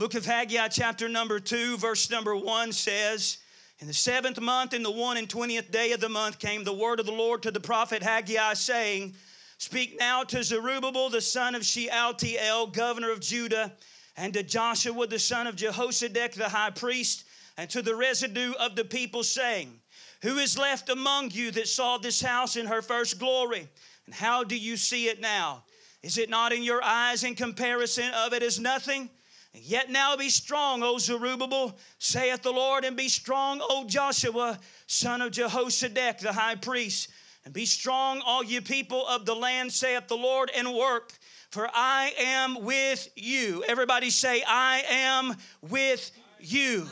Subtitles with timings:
[0.00, 3.36] Book of Haggai, chapter number 2, verse number 1 says,
[3.80, 6.72] In the seventh month, in the one and twentieth day of the month, came the
[6.72, 9.14] word of the Lord to the prophet Haggai, saying,
[9.58, 13.72] Speak now to Zerubbabel, the son of Shealtiel, governor of Judah,
[14.16, 17.24] and to Joshua, the son of Jehozadak, the high priest,
[17.58, 19.80] and to the residue of the people, saying,
[20.22, 23.68] Who is left among you that saw this house in her first glory?
[24.06, 25.64] And how do you see it now?
[26.02, 29.10] Is it not in your eyes in comparison of it as nothing?
[29.52, 35.22] Yet now be strong, O Zerubbabel, saith the Lord, and be strong, O Joshua, son
[35.22, 37.08] of Jehozadak, the high priest.
[37.44, 41.12] And be strong, all you people of the land, saith the Lord, and work,
[41.50, 43.64] for I am with you.
[43.66, 46.86] Everybody say, I am with you.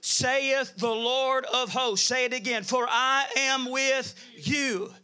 [0.00, 2.06] Saith the Lord of hosts.
[2.06, 4.94] Say it again, for I am with you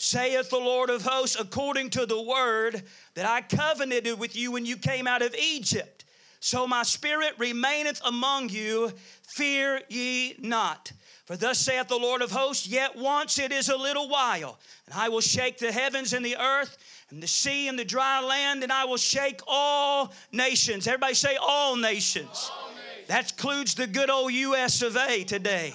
[0.00, 2.82] saith the Lord of hosts, according to the word
[3.14, 6.04] that I covenanted with you when you came out of Egypt.
[6.40, 10.92] So my spirit remaineth among you, fear ye not.
[11.24, 14.94] For thus saith the Lord of hosts, yet once it is a little while, and
[14.94, 16.78] I will shake the heavens and the earth,
[17.10, 20.86] and the sea and the dry land, and I will shake all nations.
[20.86, 22.50] Everybody say, all nations.
[22.52, 23.08] All nations.
[23.08, 25.74] That includes the good old US of A today.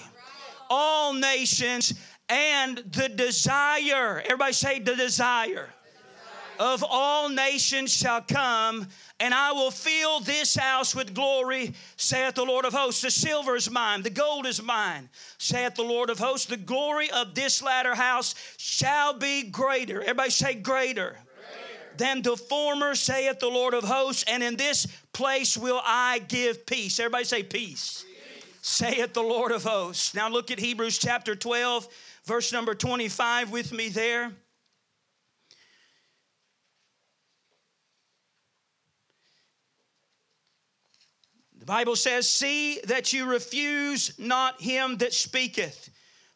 [0.70, 1.92] All nations
[2.28, 5.68] and the desire, everybody say the desire,
[6.58, 8.86] of all nations shall come,
[9.20, 13.02] and I will fill this house with glory, saith the Lord of hosts.
[13.02, 15.08] The silver is mine, the gold is mine,
[15.38, 16.46] saith the Lord of hosts.
[16.46, 20.00] The glory of this latter house shall be greater.
[20.00, 21.16] Everybody say greater.
[21.96, 26.66] Than the former, saith the Lord of hosts, and in this place will I give
[26.66, 26.98] peace.
[26.98, 28.04] Everybody say peace.
[28.04, 28.44] peace.
[28.62, 30.12] Saith the Lord of hosts.
[30.12, 31.86] Now look at Hebrews chapter 12
[32.24, 34.32] verse number 25 with me there.
[41.58, 45.90] The Bible says, See that you refuse not him that speaketh.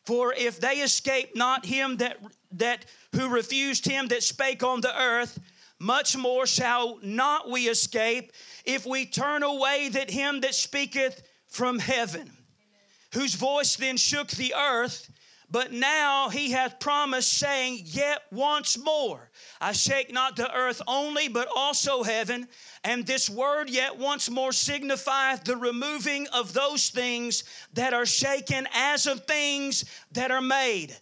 [0.06, 2.16] For if they escape not him that,
[2.52, 5.38] that who refused him that spake on the earth,
[5.78, 8.32] much more shall not we escape
[8.64, 12.32] if we turn away that him that speaketh from heaven, Amen.
[13.12, 15.10] whose voice then shook the earth
[15.50, 21.28] but now he hath promised, saying, Yet once more I shake not the earth only,
[21.28, 22.48] but also heaven.
[22.84, 28.68] And this word, yet once more, signifieth the removing of those things that are shaken
[28.74, 30.94] as of things that are made,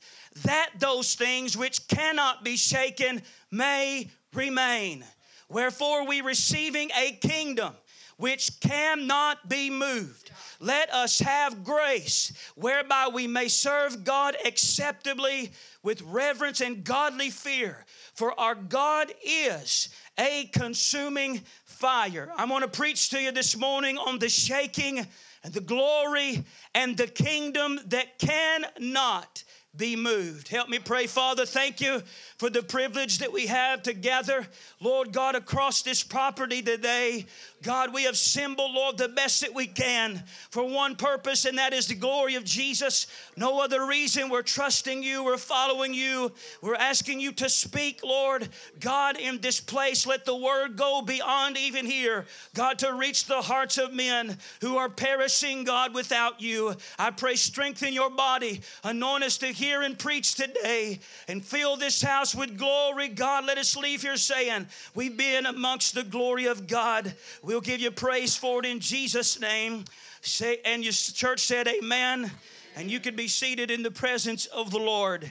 [0.44, 5.04] that those things which cannot be shaken may remain.
[5.48, 7.74] Wherefore, we receiving a kingdom
[8.16, 10.30] which cannot be moved
[10.60, 15.52] let us have grace whereby we may serve God acceptably
[15.82, 17.84] with reverence and godly fear.
[18.14, 22.32] For our God is a consuming fire.
[22.36, 25.06] I want to preach to you this morning on the shaking
[25.44, 26.44] and the glory
[26.74, 29.44] and the kingdom that cannot
[29.76, 30.48] be moved.
[30.48, 31.44] Help me pray, Father.
[31.44, 32.02] Thank you
[32.38, 34.46] for the privilege that we have to gather,
[34.80, 37.26] Lord God, across this property today.
[37.62, 41.72] God, we have assembled, Lord, the best that we can for one purpose, and that
[41.72, 43.06] is the glory of Jesus.
[43.36, 44.28] No other reason.
[44.28, 46.32] We're trusting you, we're following you,
[46.62, 48.48] we're asking you to speak, Lord.
[48.78, 52.26] God, in this place, let the word go beyond even here.
[52.54, 56.74] God, to reach the hearts of men who are perishing, God, without you.
[56.98, 62.02] I pray, strengthen your body, anoint us to hear and preach today, and fill this
[62.02, 63.08] house with glory.
[63.08, 67.14] God, let us leave here saying, We've been amongst the glory of God.
[67.42, 69.84] We'll give you praise for it in Jesus' name.
[70.22, 72.30] Say, and your church said, Amen.
[72.76, 75.30] And you can be seated in the presence of the Lord.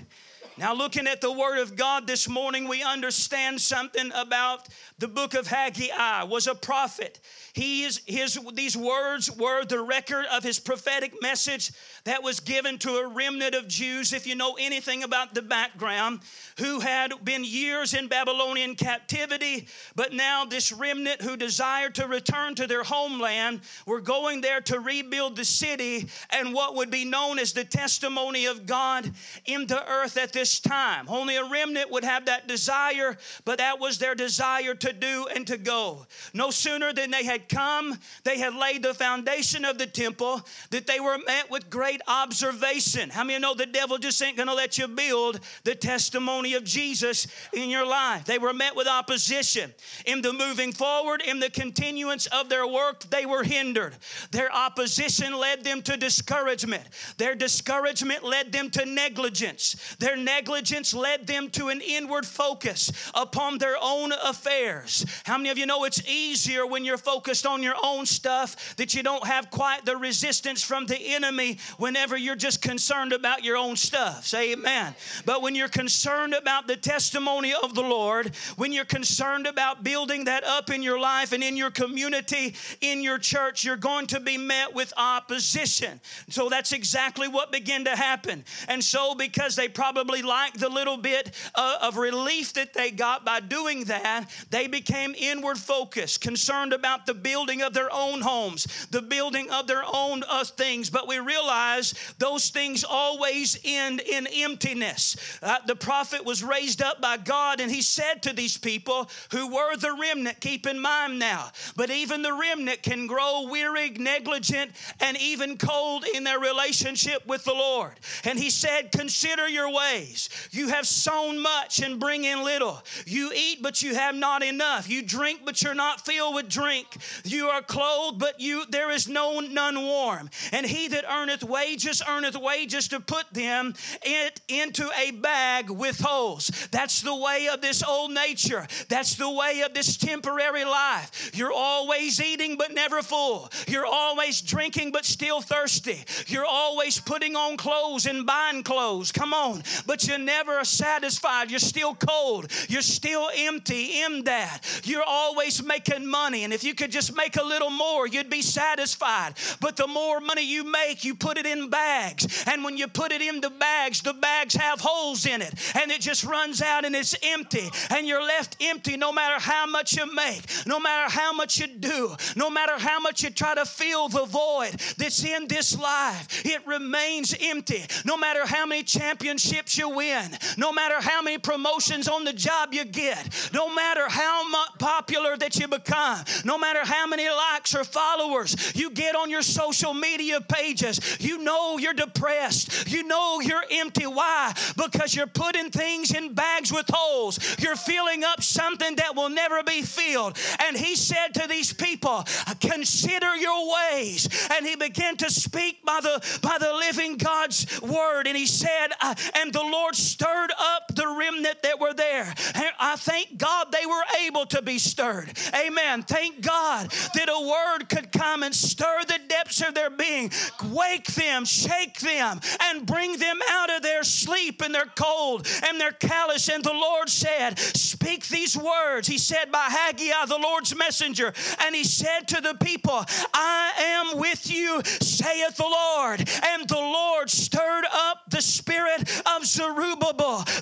[0.58, 5.34] Now, looking at the Word of God this morning, we understand something about the book
[5.34, 6.24] of Haggai.
[6.24, 7.20] Was a prophet.
[7.52, 11.72] He is, his, these words were the record of his prophetic message
[12.06, 16.22] that was given to a remnant of Jews, if you know anything about the background,
[16.58, 22.56] who had been years in Babylonian captivity, but now this remnant who desired to return
[22.56, 27.40] to their homeland were going there to rebuild the city and what would be known
[27.40, 29.12] as the testimony of God
[29.46, 31.06] in the earth at this time.
[31.10, 35.46] Only a remnant would have that desire, but that was their desire to do and
[35.48, 36.06] to go.
[36.34, 40.88] No sooner than they had come, they had laid the foundation of the temple, that
[40.88, 43.10] they were met with great observation.
[43.10, 47.28] How many know the devil just ain't gonna let you build the testimony of Jesus
[47.54, 48.26] in your life?
[48.26, 49.74] They were met with opposition.
[50.06, 53.96] In the moving forward, in the continuance of their work, they were hindered.
[54.32, 56.84] Their opposition led them to discouragement.
[57.18, 59.96] Their discouragement led them to negligence.
[60.00, 65.06] Their negligence led them to an inward focus upon their own affairs.
[65.24, 68.94] How many of you know it's easier when you're focused on your own stuff that
[68.94, 73.56] you don't have quite the resistance from the enemy whenever you're just concerned about your
[73.56, 74.26] own stuff?
[74.26, 74.94] Say amen.
[75.26, 80.26] But when you're concerned about the testimony of the Lord, when you're concerned about building
[80.26, 84.20] that up in your life and in your community, in your church, you're going to
[84.20, 86.02] be met with opposition.
[86.30, 88.44] So that's exactly what began to happen.
[88.68, 93.26] And so, because they probably liked the little bit uh, of relief that they got
[93.26, 98.88] by doing that, they became inward focused, concerned about the building of their own homes,
[98.92, 100.90] the building of their own uh, things.
[100.90, 105.16] But we realize those things always end in emptiness.
[105.42, 109.54] Uh, the prophet was raised up by God, and he said to these people who
[109.54, 114.72] were the remnant, keep in mind now, but even the remnant can grow weary, negligent,
[115.00, 117.94] and even cold in their relationship with the Lord.
[118.24, 120.15] And he said, Consider your ways.
[120.52, 122.82] You have sown much and bring in little.
[123.06, 124.90] You eat, but you have not enough.
[124.90, 126.88] You drink, but you're not filled with drink.
[127.24, 130.30] You are clothed, but you there is no none warm.
[130.52, 133.74] And he that earneth wages earneth wages to put them
[134.04, 136.52] it into a bag with holes.
[136.72, 138.68] That's the way of this old nature.
[138.90, 141.32] That's the way of this temporary life.
[141.34, 143.50] You're always eating but never full.
[143.68, 146.04] You're always drinking but still thirsty.
[146.28, 149.12] You're always putting on clothes and buying clothes.
[149.12, 149.64] Come on.
[149.86, 151.50] But you're never satisfied.
[151.50, 152.52] You're still cold.
[152.70, 154.82] You're still empty in that.
[154.84, 156.44] You're always making money.
[156.44, 159.34] And if you could just make a little more, you'd be satisfied.
[159.60, 162.44] But the more money you make, you put it in bags.
[162.48, 165.54] And when you put it in the bags, the bags have holes in it.
[165.76, 167.70] And it just runs out and it's empty.
[167.90, 171.68] And you're left empty no matter how much you make, no matter how much you
[171.68, 176.46] do, no matter how much you try to fill the void that's in this life.
[176.46, 177.84] It remains empty.
[178.06, 182.74] No matter how many championships you win, no matter how many promotions on the job
[182.74, 184.44] you get, no matter how
[184.78, 189.42] popular that you become, no matter how many likes or followers you get on your
[189.42, 192.88] social media pages, you know you're depressed.
[192.88, 194.06] You know you're empty.
[194.06, 194.54] Why?
[194.76, 197.40] Because you're putting things in bags with holes.
[197.60, 200.38] You're filling up something that will never be filled.
[200.66, 202.26] And he said to these people,
[202.60, 204.48] Consider your ways.
[204.52, 208.28] And he began to speak by the by the living God's word.
[208.28, 208.90] And he said,
[209.36, 212.34] And the Lord stirred up the remnant that were there.
[212.56, 215.32] And I thank God they were able to be stirred.
[215.54, 216.04] Amen.
[216.04, 220.32] Thank God that a word could come and stir the depths of their being,
[220.70, 225.80] wake them, shake them, and bring them out of their sleep and their cold and
[225.80, 226.48] their callous.
[226.48, 229.08] And the Lord said, Speak these words.
[229.08, 233.72] He said by Haggai, the Lord's messenger, and he said to the people, I
[234.12, 236.20] am with you, saith the Lord.
[236.44, 239.65] And the Lord stirred up the spirit of Zerubbabel,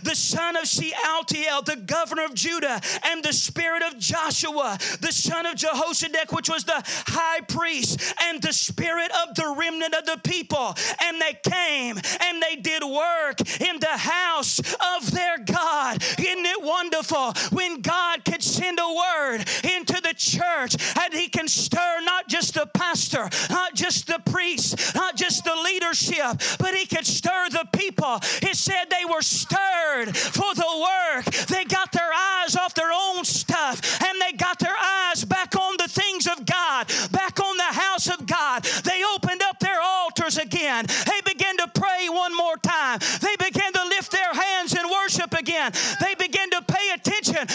[0.03, 5.45] the son of Shealtiel, the governor of Judah, and the spirit of Joshua, the son
[5.45, 10.19] of Jehozadak, which was the high priest, and the spirit of the remnant of the
[10.23, 10.75] people.
[11.01, 16.01] And they came and they did work in the house of their God.
[16.03, 21.47] Isn't it wonderful when God could send a word into the church and He can
[21.47, 26.85] stir not just the pastor, not just the priest, not just the leadership, but He
[26.85, 28.19] could stir the people.
[28.41, 31.25] It said they were stirred for the work.
[31.47, 35.75] They got their eyes off their own stuff and they got their eyes back on
[35.77, 38.63] the things of God, back on the house of God.
[38.83, 40.85] They opened up their altars again.
[40.85, 42.99] They began to pray one more time.
[43.21, 45.71] They began to lift their hands in worship again.
[45.99, 47.47] They began to pay attention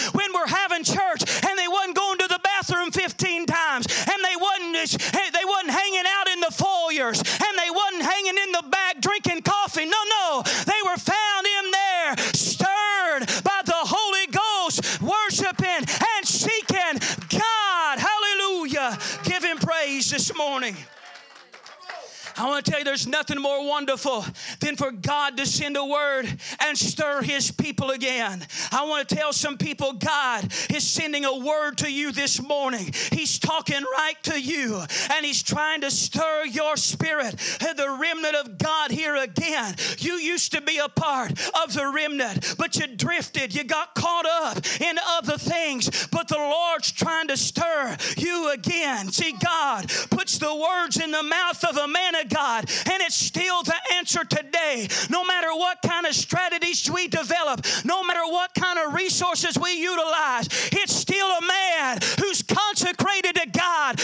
[4.93, 9.01] wasn't they wasn't hanging out in the foyers and they wasn't hanging in the back
[9.01, 9.85] drinking coffee.
[9.85, 10.43] No, no.
[10.43, 15.85] They were found in there stirred by the Holy Ghost worshiping
[16.17, 17.99] and seeking God.
[17.99, 18.97] Hallelujah.
[19.23, 20.75] Give him praise this morning.
[22.39, 24.25] I want to tell you there's nothing more wonderful
[24.61, 26.25] than for God to send a word
[26.61, 28.47] and stir his people again.
[28.71, 32.93] I want to tell some people God is sending a word to you this morning.
[33.11, 34.81] He's talking right to you
[35.11, 37.35] and he's trying to stir your spirit.
[37.59, 39.75] The remnant of God here again.
[39.97, 43.53] You used to be a part of the remnant, but you drifted.
[43.53, 49.11] You got caught up in other things, but the Lord's trying to stir you again.
[49.11, 52.69] See, God puts the words in the mouth of a man God.
[52.85, 54.87] And it's still the answer today.
[55.09, 59.79] No matter what kind of strategies we develop, no matter what kind of resources we
[59.79, 63.98] utilize, it's still a man who's consecrated to God.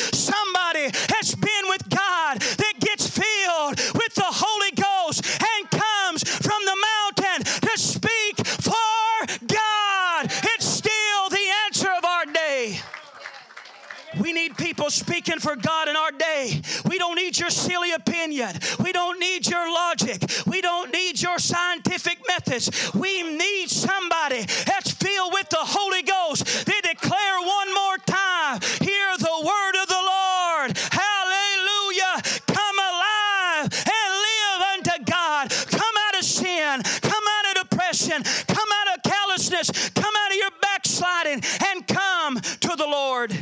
[14.86, 16.62] People speaking for God in our day.
[16.88, 18.52] We don't need your silly opinion.
[18.84, 20.24] We don't need your logic.
[20.46, 22.94] We don't need your scientific methods.
[22.94, 26.66] We need somebody that's filled with the Holy Ghost.
[26.66, 30.78] They declare one more time, hear the word of the Lord.
[30.92, 32.22] Hallelujah.
[32.46, 35.50] Come alive and live unto God.
[35.50, 36.84] Come out of sin.
[37.02, 38.22] Come out of depression.
[38.48, 39.90] Come out of callousness.
[39.90, 43.34] Come out of your backsliding and come to the Lord.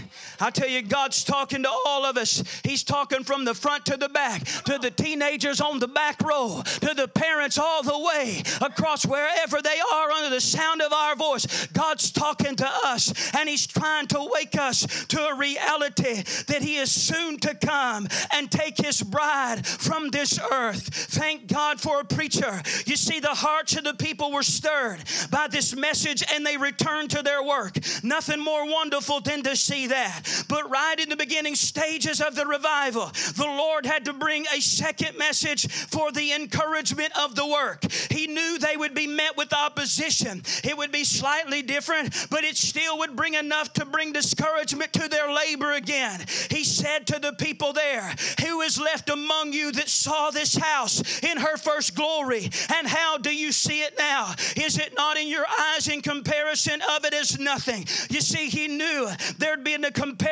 [0.44, 2.44] I tell you, God's talking to all of us.
[2.66, 6.62] He's talking from the front to the back, to the teenagers on the back row,
[6.82, 11.16] to the parents all the way across wherever they are under the sound of our
[11.16, 11.68] voice.
[11.68, 16.76] God's talking to us, and He's trying to wake us to a reality that He
[16.76, 20.90] is soon to come and take His bride from this earth.
[20.94, 22.62] Thank God for a preacher.
[22.86, 27.12] You see, the hearts of the people were stirred by this message, and they returned
[27.12, 27.78] to their work.
[28.04, 30.33] Nothing more wonderful than to see that.
[30.48, 34.62] But right in the beginning stages of the revival, the Lord had to bring a
[34.62, 37.90] second message for the encouragement of the work.
[38.10, 40.42] He knew they would be met with opposition.
[40.64, 45.08] It would be slightly different, but it still would bring enough to bring discouragement to
[45.08, 46.26] their labor again.
[46.50, 48.14] He said to the people there,
[48.46, 52.50] Who is left among you that saw this house in her first glory?
[52.76, 54.34] And how do you see it now?
[54.56, 57.86] Is it not in your eyes in comparison of it as nothing?
[58.10, 60.23] You see, he knew there'd be a comparison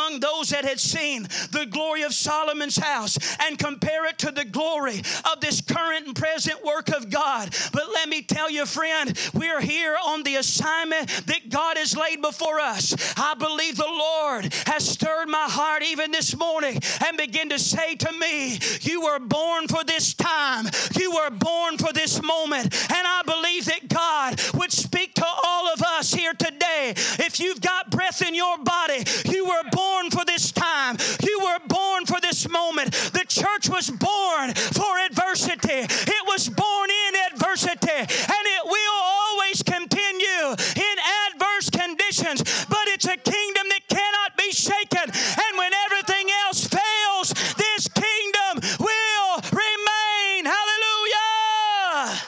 [0.00, 4.44] among those that had seen the glory of Solomon's house and compare it to the
[4.44, 7.54] glory of this current and present work of God.
[7.72, 12.22] But let me tell you, friend, we're here on the assignment that God has laid
[12.22, 13.14] before us.
[13.16, 17.94] I believe the Lord has stirred my heart even this morning and begin to say
[17.96, 20.66] to me, You were born for this time,
[20.98, 22.74] you were born for this moment.
[22.90, 26.94] And I believe that God would speak to all of us here today.
[26.96, 30.96] If you've got breath in your body, you were born for this time.
[31.22, 32.92] You were born for this moment.
[32.92, 35.86] The church was born for adversity.
[35.86, 40.96] It was born in adversity, and it will always continue in
[41.28, 42.42] adverse conditions.
[42.68, 45.06] But it's a kingdom that cannot be shaken.
[45.10, 50.44] And when everything else fails, this kingdom will remain.
[50.44, 52.20] Hallelujah.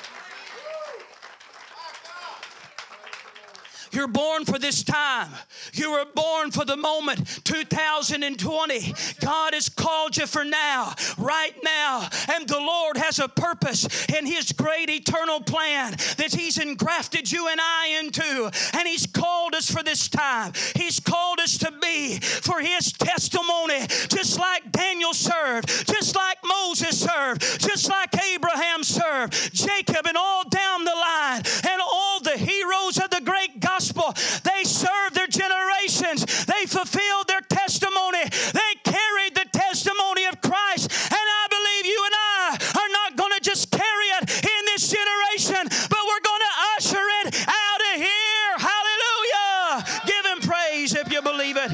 [3.93, 5.29] You're born for this time.
[5.75, 8.95] You were born for the moment 2020.
[9.21, 12.09] God has called you for now, right now.
[12.35, 17.49] And the Lord has a purpose in His great eternal plan that He's engrafted you
[17.49, 18.51] and I into.
[18.73, 20.53] And He's called us for this time.
[20.75, 26.99] He's called us to be for His testimony, just like Daniel served, just like Moses
[26.99, 32.99] served, just like Abraham served, Jacob, and all down the line, and all the heroes
[32.99, 34.13] of the great gospel.
[34.45, 36.45] They served their generations.
[36.45, 38.23] They fulfilled their testimony.
[38.53, 40.91] They carried the testimony of Christ.
[40.91, 44.89] And I believe you and I are not going to just carry it in this
[44.91, 48.53] generation, but we're going to usher it out of here.
[48.59, 49.85] Hallelujah.
[50.07, 51.73] Give him praise if you believe it.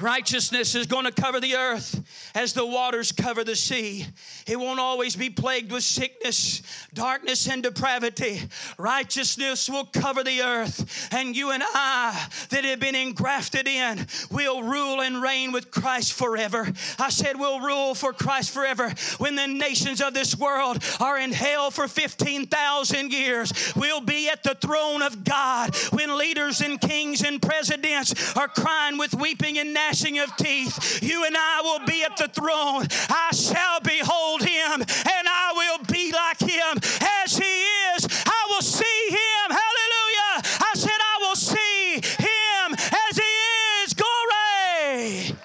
[0.00, 2.02] Righteousness is going to cover the earth
[2.38, 4.06] as the waters cover the sea.
[4.46, 6.62] It won't always be plagued with sickness,
[6.94, 8.40] darkness, and depravity.
[8.78, 14.62] Righteousness will cover the earth, and you and I that have been engrafted in will
[14.62, 16.72] rule and reign with Christ forever.
[17.00, 18.94] I said, We'll rule for Christ forever.
[19.18, 24.44] When the nations of this world are in hell for 15,000 years, we'll be at
[24.44, 25.74] the throne of God.
[25.90, 31.24] When leaders and kings and presidents are crying with weeping and gnashing of teeth, you
[31.26, 32.86] and I will be at the throne.
[33.08, 36.78] I shall behold him, and I will be like him
[37.22, 37.62] as he
[37.94, 38.06] is.
[38.26, 39.50] I will see him.
[39.50, 40.42] Hallelujah.
[40.60, 42.74] I said, I will see him
[43.08, 43.22] as he
[43.82, 43.94] is.
[43.94, 45.36] Glory.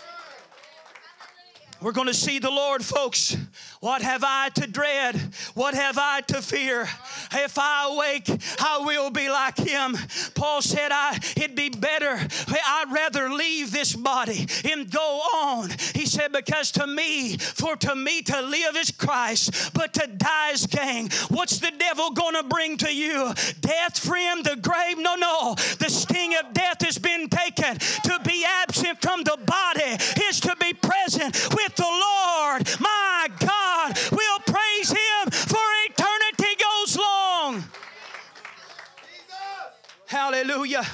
[1.82, 3.36] We're going to see the Lord, folks.
[3.84, 5.20] What have I to dread?
[5.56, 6.88] What have I to fear?
[7.34, 8.30] If I awake,
[8.62, 9.98] I will be like him.
[10.36, 12.18] Paul said, I, it'd be better.
[12.48, 15.70] I'd rather leave this body and go on.
[15.94, 20.52] He said, because to me, for to me to live is Christ, but to die
[20.52, 21.10] is gain.
[21.28, 23.34] What's the devil going to bring to you?
[23.60, 24.98] Death, friend, the grave?
[24.98, 25.56] No, no.
[25.80, 27.80] The sting of death has been taken.
[27.80, 32.80] To be absent from the body is to be present with the Lord.
[32.80, 33.73] My God.
[34.12, 37.64] We'll praise Him for eternity goes long.
[40.08, 40.86] Hallelujah.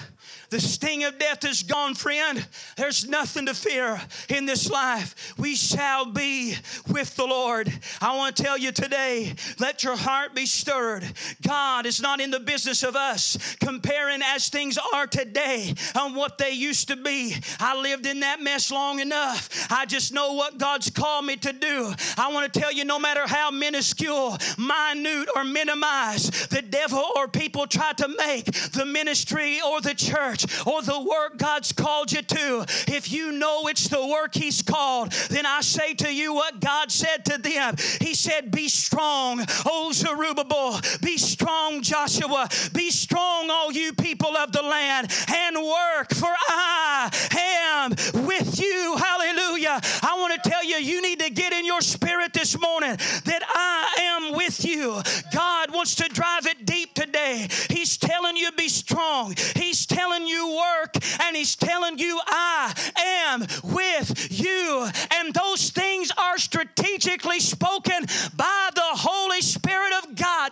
[0.50, 2.46] The sting of death is gone, friend.
[2.76, 5.34] There's nothing to fear in this life.
[5.38, 6.56] We shall be
[6.88, 7.72] with the Lord.
[8.02, 11.04] I want to tell you today let your heart be stirred.
[11.46, 16.40] God is not in the business of us comparing as things are today on what
[16.40, 17.36] they used to be.
[17.60, 19.68] I lived in that mess long enough.
[19.70, 21.94] I just know what God's called me to do.
[22.18, 27.28] I want to tell you no matter how minuscule, minute, or minimized the devil or
[27.28, 32.22] people try to make the ministry or the church or the work God's called you
[32.22, 36.60] to, if you know it's the work He's called, then I say to you what
[36.60, 37.76] God said to them.
[38.02, 44.52] He said, Be strong, O Zerubbabel, be strong, Joshua, be strong, all you people of
[44.52, 47.92] the land, and work, for I am
[48.26, 48.96] with you.
[48.98, 49.80] Hallelujah.
[50.02, 53.42] I want to tell you, you need to get in your spirit this morning that
[53.48, 55.02] I am with you.
[55.34, 57.48] God wants to drive it deep today.
[57.70, 59.36] He's telling you be strong.
[59.56, 64.90] He's telling you work and telling you I am with you.
[65.16, 70.52] And those things are strategically spoken by the Holy Spirit of God.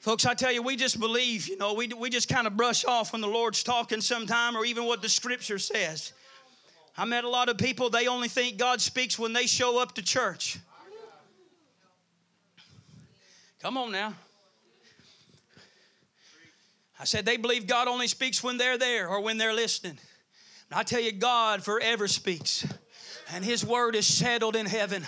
[0.00, 2.84] Folks, I tell you, we just believe, you know, we, we just kind of brush
[2.84, 6.12] off when the Lord's talking sometime or even what the scripture says.
[6.98, 9.94] I met a lot of people, they only think God speaks when they show up
[9.94, 10.58] to church.
[13.60, 14.14] Come on now.
[17.02, 19.98] I said they believe God only speaks when they're there or when they're listening.
[20.70, 22.64] I tell you, God forever speaks,
[23.34, 25.04] and His word is settled in heaven.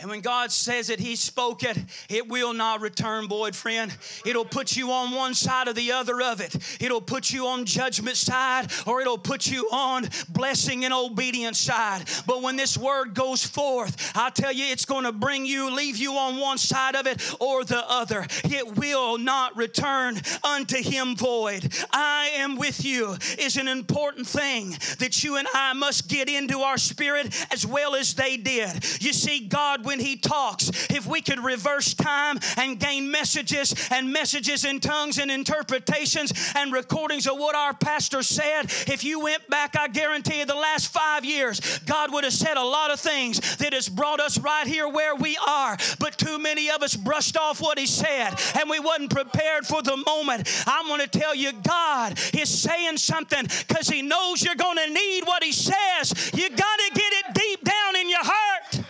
[0.00, 1.76] And when God says it, He spoke it,
[2.08, 3.92] it will not return, boy, friend.
[4.24, 6.54] It'll put you on one side or the other of it.
[6.80, 12.04] It'll put you on judgment side or it'll put you on blessing and obedience side.
[12.26, 15.96] But when this word goes forth, I tell you, it's going to bring you, leave
[15.96, 18.24] you on one side of it or the other.
[18.44, 21.72] It will not return unto Him void.
[21.92, 26.60] I am with you is an important thing that you and I must get into
[26.60, 28.84] our spirit as well as they did.
[29.02, 30.68] You see, God when He talks.
[30.90, 36.74] If we could reverse time and gain messages and messages in tongues and interpretations and
[36.74, 40.92] recordings of what our pastor said, if you went back, I guarantee you the last
[40.92, 44.66] five years, God would have said a lot of things that has brought us right
[44.66, 45.78] here where we are.
[45.98, 49.80] But too many of us brushed off what He said and we wasn't prepared for
[49.80, 50.64] the moment.
[50.66, 54.92] I'm going to tell you, God is saying something because He knows you're going to
[54.92, 56.30] need what He says.
[56.34, 58.87] You got to get it deep down in your heart.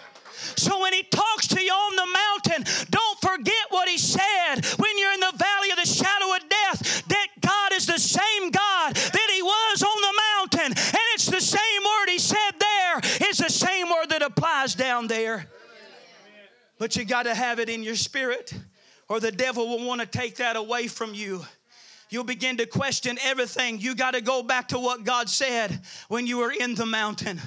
[0.59, 4.99] So when he talks to you on the mountain, don't forget what he said when
[4.99, 8.95] you're in the valley of the shadow of death that God is the same God
[8.95, 10.73] that he was on the mountain.
[10.77, 15.07] And it's the same word he said there, it's the same word that applies down
[15.07, 15.47] there.
[16.79, 18.53] But you got to have it in your spirit,
[19.09, 21.45] or the devil will want to take that away from you
[22.11, 23.79] you'll begin to question everything.
[23.79, 27.41] You got to go back to what God said when you were in the mountain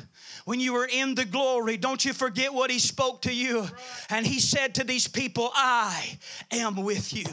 [0.46, 3.68] when you were in the glory, don't you forget what he spoke to you.
[4.10, 6.18] And he said to these people, I
[6.52, 7.28] am with you.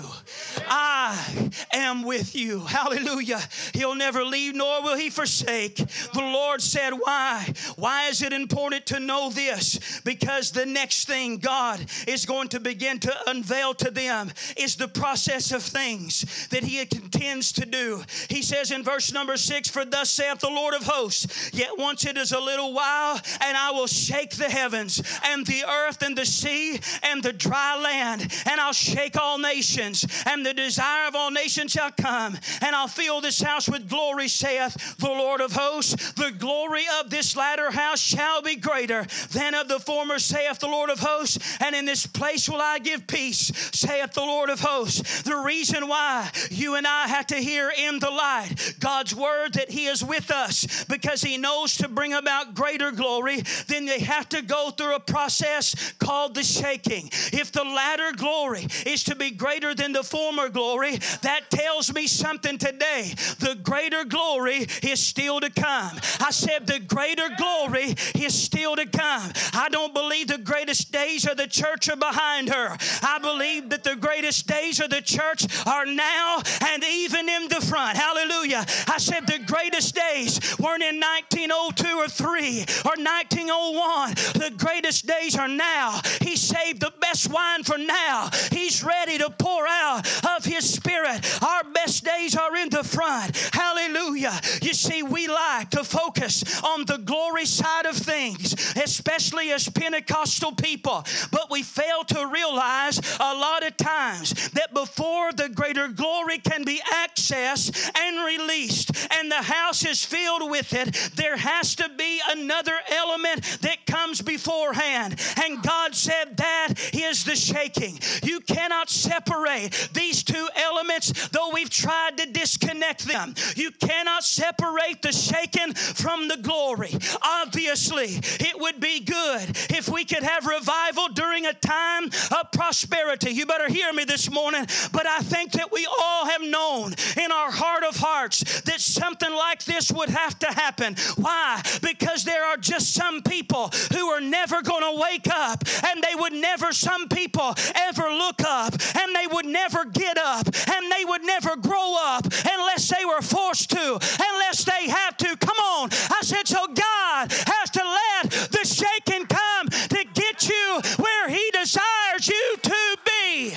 [0.68, 2.60] I am with you.
[2.60, 3.40] Hallelujah.
[3.72, 5.76] He'll never leave nor will he forsake.
[5.76, 7.52] The Lord said, Why?
[7.76, 10.00] Why is it important to know this?
[10.04, 14.88] Because the next thing God is going to begin to unveil to them is the
[14.88, 18.02] process of things that he intends to do.
[18.28, 22.04] He says in verse number six, For thus saith the Lord of hosts, yet once
[22.04, 22.97] it is a little while
[23.40, 27.78] and I will shake the heavens and the earth and the sea and the dry
[27.80, 32.74] land, and I'll shake all nations, and the desire of all nations shall come, and
[32.74, 36.12] I'll fill this house with glory, saith the Lord of hosts.
[36.12, 40.68] The glory of this latter house shall be greater than of the former, saith the
[40.68, 44.61] Lord of hosts, and in this place will I give peace, saith the Lord of
[44.61, 45.22] hosts.
[45.22, 49.70] The reason why you and I have to hear in the light God's word that
[49.70, 54.29] He is with us because He knows to bring about greater glory, then they have
[54.31, 57.09] to go through a process called the shaking.
[57.33, 62.07] If the latter glory is to be greater than the former glory, that tells me
[62.07, 63.12] something today.
[63.38, 65.98] The greater glory is still to come.
[66.20, 69.33] I said, the greater glory is still to come.
[69.53, 72.77] I don't believe the greatest days of the church are behind her.
[73.03, 77.61] I believe that the greatest days of the church are now and even in the
[77.61, 77.96] front.
[77.96, 78.64] Hallelujah.
[78.87, 84.14] I said, the greatest days weren't in 1902 or 3 or 1901.
[84.34, 86.00] The greatest days are now.
[86.20, 88.30] He saved the best wine for now.
[88.52, 91.42] He's ready to pour out of His Spirit.
[91.42, 93.36] Our best days are in the front.
[93.52, 94.38] Hallelujah.
[94.62, 100.52] You see, we like to focus on the glory side of things, especially as Pentecostal
[100.52, 106.38] people, but we fail to realize a lot of times that before the greater glory
[106.38, 111.88] can be accessed and released, and the house is filled with it, there has to
[111.96, 115.20] be another element that comes beforehand.
[115.42, 117.98] And God said that is the shaking.
[118.22, 123.35] You cannot separate these two elements, though we've tried to disconnect them.
[123.57, 126.96] You cannot separate the shaking from the glory.
[127.22, 133.30] Obviously, it would be good if we could have revival during a time of prosperity.
[133.30, 137.32] You better hear me this morning, but I think that we all have known in
[137.32, 140.96] our heart of hearts that something like this would have to happen.
[141.16, 141.62] Why?
[141.82, 146.14] Because there are just some people who are never going to wake up, and they
[146.14, 151.04] would never, some people ever look up, and they would never get up, and they
[151.04, 153.98] would never grow up unless they were forced to,
[154.32, 155.36] unless they have to.
[155.48, 155.88] Come on.
[155.92, 161.50] I said, so God has to let the shaking come to get you where He
[161.52, 163.54] desires you to be.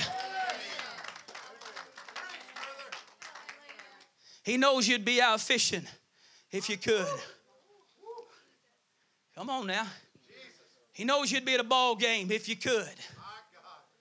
[4.42, 5.86] He knows you'd be out fishing
[6.50, 7.06] if you could.
[9.36, 9.86] Come on now.
[10.94, 12.94] He knows you'd be at a ball game if you could.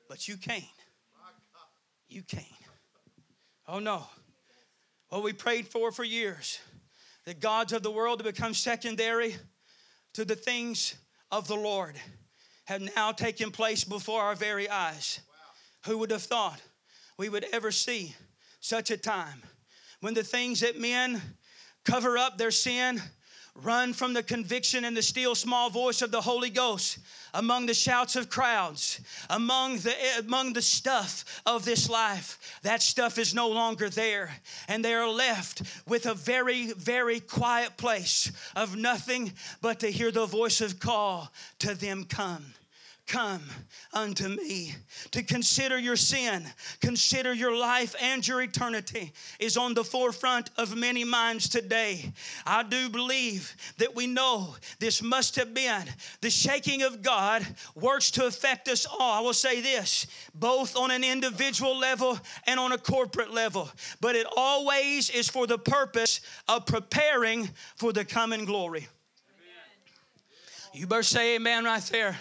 [0.08, 0.64] But you can't.
[2.08, 2.46] You can't.
[3.68, 4.04] Oh no.
[5.10, 6.60] What we prayed for for years
[7.26, 9.36] the gods of the world to become secondary
[10.14, 10.96] to the things
[11.32, 11.96] of the Lord
[12.66, 15.20] have now taken place before our very eyes.
[15.86, 16.62] Who would have thought
[17.18, 18.16] we would ever see
[18.60, 19.42] such a time
[20.00, 21.22] when the things that men
[21.86, 23.02] cover up their sin,
[23.56, 27.00] run from the conviction and the still small voice of the Holy Ghost
[27.34, 32.60] among the shouts of crowds, among the among the stuff of this life.
[32.64, 34.32] That stuff is no longer there,
[34.68, 40.12] and they are left with a very very quiet place of nothing but to hear
[40.12, 42.54] the voice of call to them come
[43.12, 43.42] come
[43.94, 44.74] unto me.
[45.12, 46.46] To consider your sin,
[46.80, 52.14] consider your life and your eternity is on the forefront of many minds today.
[52.46, 55.84] I do believe that we know this must have been
[56.22, 57.46] the shaking of God
[57.76, 59.12] works to affect us all.
[59.12, 63.70] I will say this both on an individual level and on a corporate level,
[64.00, 68.88] but it always is for the purpose of preparing for the coming glory.
[70.74, 72.18] You better say amen right there.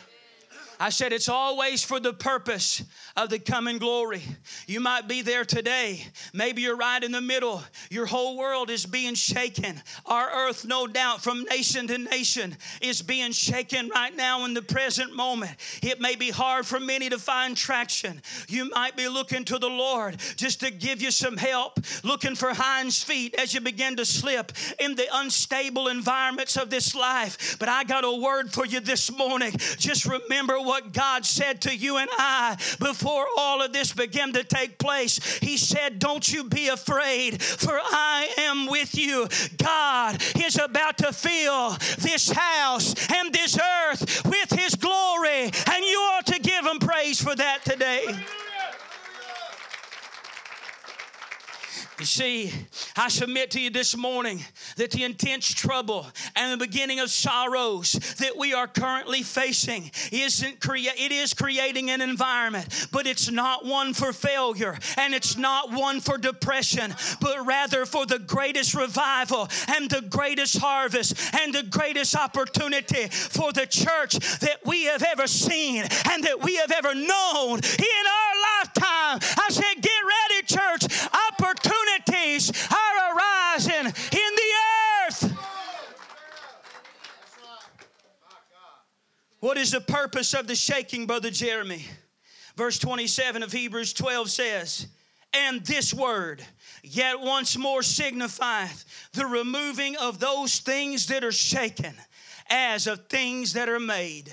[0.82, 2.82] I said it's always for the purpose
[3.14, 4.22] of the coming glory.
[4.66, 6.06] You might be there today.
[6.32, 7.62] Maybe you're right in the middle.
[7.90, 9.82] Your whole world is being shaken.
[10.06, 14.62] Our earth, no doubt, from nation to nation, is being shaken right now in the
[14.62, 15.54] present moment.
[15.82, 18.22] It may be hard for many to find traction.
[18.48, 22.54] You might be looking to the Lord just to give you some help, looking for
[22.54, 27.58] hinds feet as you begin to slip in the unstable environments of this life.
[27.58, 29.52] But I got a word for you this morning.
[29.76, 34.44] Just remember what God said to you and I before all of this began to
[34.44, 35.18] take place.
[35.40, 39.26] He said, Don't you be afraid, for I am with you.
[39.58, 45.98] God is about to fill this house and this earth with His glory, and you
[46.12, 48.04] ought to give Him praise for that today.
[52.02, 52.50] See,
[52.96, 54.42] I submit to you this morning
[54.76, 60.60] that the intense trouble and the beginning of sorrows that we are currently facing isn't
[60.60, 65.72] crea- it is creating an environment, but it's not one for failure and it's not
[65.72, 71.64] one for depression, but rather for the greatest revival and the greatest harvest and the
[71.64, 76.94] greatest opportunity for the church that we have ever seen and that we have ever
[76.94, 79.18] known in our lifetime.
[79.38, 81.08] I said, get ready, church.
[81.30, 84.50] Opportunity opportunities are arising in the
[85.06, 85.36] earth.
[89.40, 91.86] What is the purpose of the shaking, Brother Jeremy?
[92.56, 94.86] Verse 27 of Hebrews 12 says,
[95.32, 96.44] And this word,
[96.82, 101.94] yet once more signifieth the removing of those things that are shaken,
[102.50, 104.30] as of things that are made.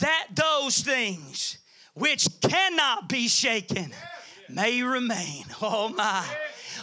[0.00, 1.58] That those things
[1.94, 3.92] which cannot be shaken
[4.48, 5.44] may remain.
[5.62, 6.24] Oh my.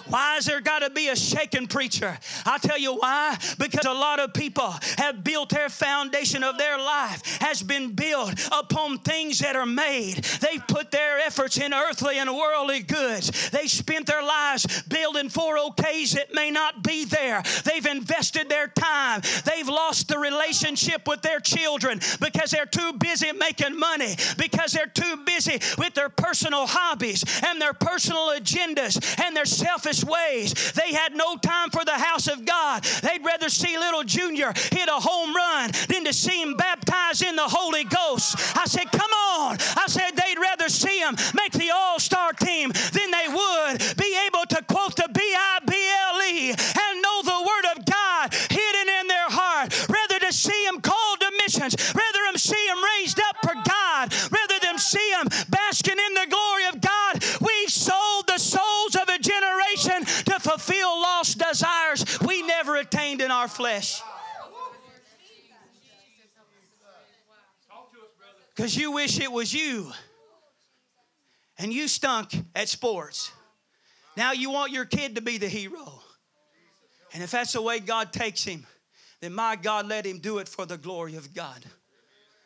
[0.10, 2.18] Why has there got to be a shaken preacher?
[2.46, 3.38] I'll tell you why.
[3.58, 8.34] Because a lot of people have built their foundation of their life has been built
[8.52, 10.24] upon things that are made.
[10.42, 13.50] They've put their efforts in earthly and worldly goods.
[13.50, 17.44] They spent their lives building 401ks that may not be there.
[17.66, 19.22] They've invested their time.
[19.46, 24.88] They've lost the relationship with their children because they're too busy making money, because they're
[24.88, 30.72] too busy with their personal hobbies and their personal agendas and their selfish ways.
[30.74, 32.84] They had no time for the house of God.
[33.04, 37.36] They'd rather see little Junior hit a home run than to see him baptized in
[37.36, 38.36] the Holy Ghost.
[38.58, 39.58] I said, Come on.
[39.78, 44.18] I said, they'd rather see him make the all star team than they would be
[44.28, 48.34] able to quote the B I B L E and know the Word of God
[48.34, 49.74] hidden in their heart.
[49.90, 51.76] Rather to see him called to missions,
[61.28, 64.02] lost desires we never attained in our flesh.
[68.56, 69.92] Because you wish it was you.
[71.60, 73.32] And you stunk at sports.
[74.16, 76.02] Now you want your kid to be the hero.
[77.14, 78.66] And if that's the way God takes him,
[79.22, 81.64] then my God, let him do it for the glory of God.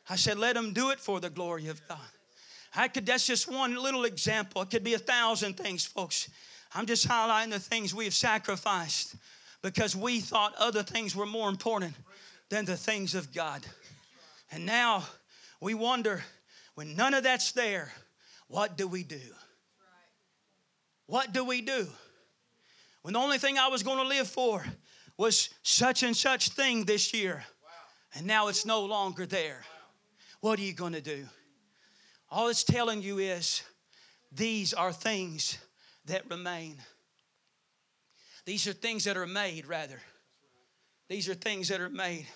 [0.10, 1.98] I said, let him do it for the glory of God.
[2.76, 4.62] I could, that's just one little example.
[4.62, 6.30] It could be a thousand things, folks.
[6.74, 9.16] I'm just highlighting the things we have sacrificed
[9.62, 11.94] because we thought other things were more important
[12.50, 13.66] than the things of God.
[14.52, 15.06] And now
[15.60, 16.24] we wonder
[16.76, 17.92] when none of that's there,
[18.48, 19.20] what do we do?
[21.08, 21.88] What do we do?
[23.02, 24.64] When the only thing I was going to live for
[25.18, 27.44] was such and such thing this year,
[28.16, 29.62] and now it's no longer there.
[30.40, 31.26] What are you going to do?
[32.30, 33.62] All it's telling you is
[34.32, 35.58] these are things
[36.06, 36.78] that remain.
[38.46, 40.00] These are things that are made, rather.
[41.08, 42.28] These are things that are made.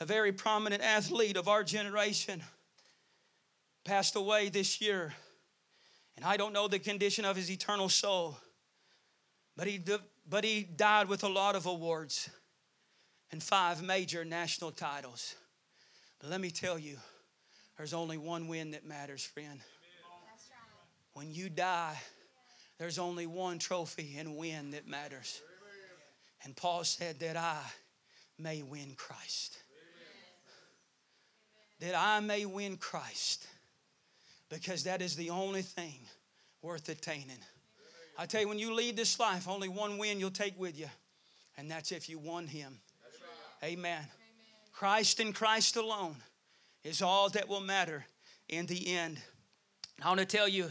[0.00, 2.42] A very prominent athlete of our generation
[3.84, 5.14] passed away this year.
[6.16, 8.38] And I don't know the condition of his eternal soul,
[9.56, 9.80] but he,
[10.28, 12.30] but he died with a lot of awards
[13.30, 15.34] and five major national titles.
[16.20, 16.96] But let me tell you,
[17.76, 19.60] there's only one win that matters, friend.
[21.12, 21.96] When you die,
[22.84, 25.40] there's only one trophy and win that matters.
[26.44, 27.58] And Paul said that I
[28.38, 29.56] may win Christ.
[31.80, 33.46] That I may win Christ.
[34.50, 36.00] Because that is the only thing
[36.60, 37.38] worth attaining.
[38.18, 40.90] I tell you, when you lead this life, only one win you'll take with you,
[41.56, 42.76] and that's if you won Him.
[43.62, 43.80] Amen.
[43.80, 44.06] Amen.
[44.74, 46.16] Christ and Christ alone
[46.82, 48.04] is all that will matter
[48.50, 49.16] in the end.
[50.02, 50.70] I want to tell you,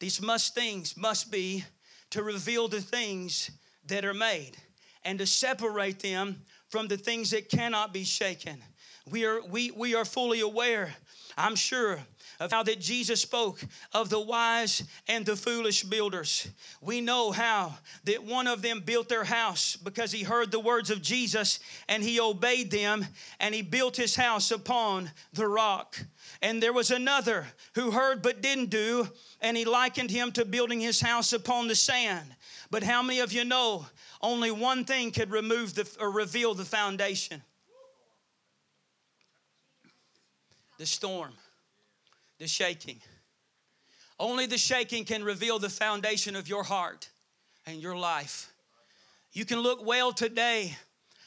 [0.00, 1.64] these must things must be
[2.10, 3.50] to reveal the things
[3.86, 4.52] that are made
[5.04, 8.62] and to separate them from the things that cannot be shaken.
[9.10, 10.94] We are, we, we are fully aware,
[11.36, 11.98] I'm sure,
[12.40, 13.60] of how that Jesus spoke
[13.92, 16.48] of the wise and the foolish builders.
[16.80, 20.90] We know how that one of them built their house because he heard the words
[20.90, 21.58] of Jesus
[21.88, 23.06] and he obeyed them
[23.40, 25.98] and he built his house upon the rock.
[26.40, 29.08] And there was another who heard but didn't do,
[29.40, 32.28] and he likened him to building his house upon the sand.
[32.70, 33.86] But how many of you know
[34.22, 37.42] only one thing could remove the, or reveal the foundation?
[40.78, 41.32] The storm
[42.38, 43.00] the shaking.
[44.18, 47.08] Only the shaking can reveal the foundation of your heart
[47.66, 48.52] and your life.
[49.32, 50.76] You can look well today,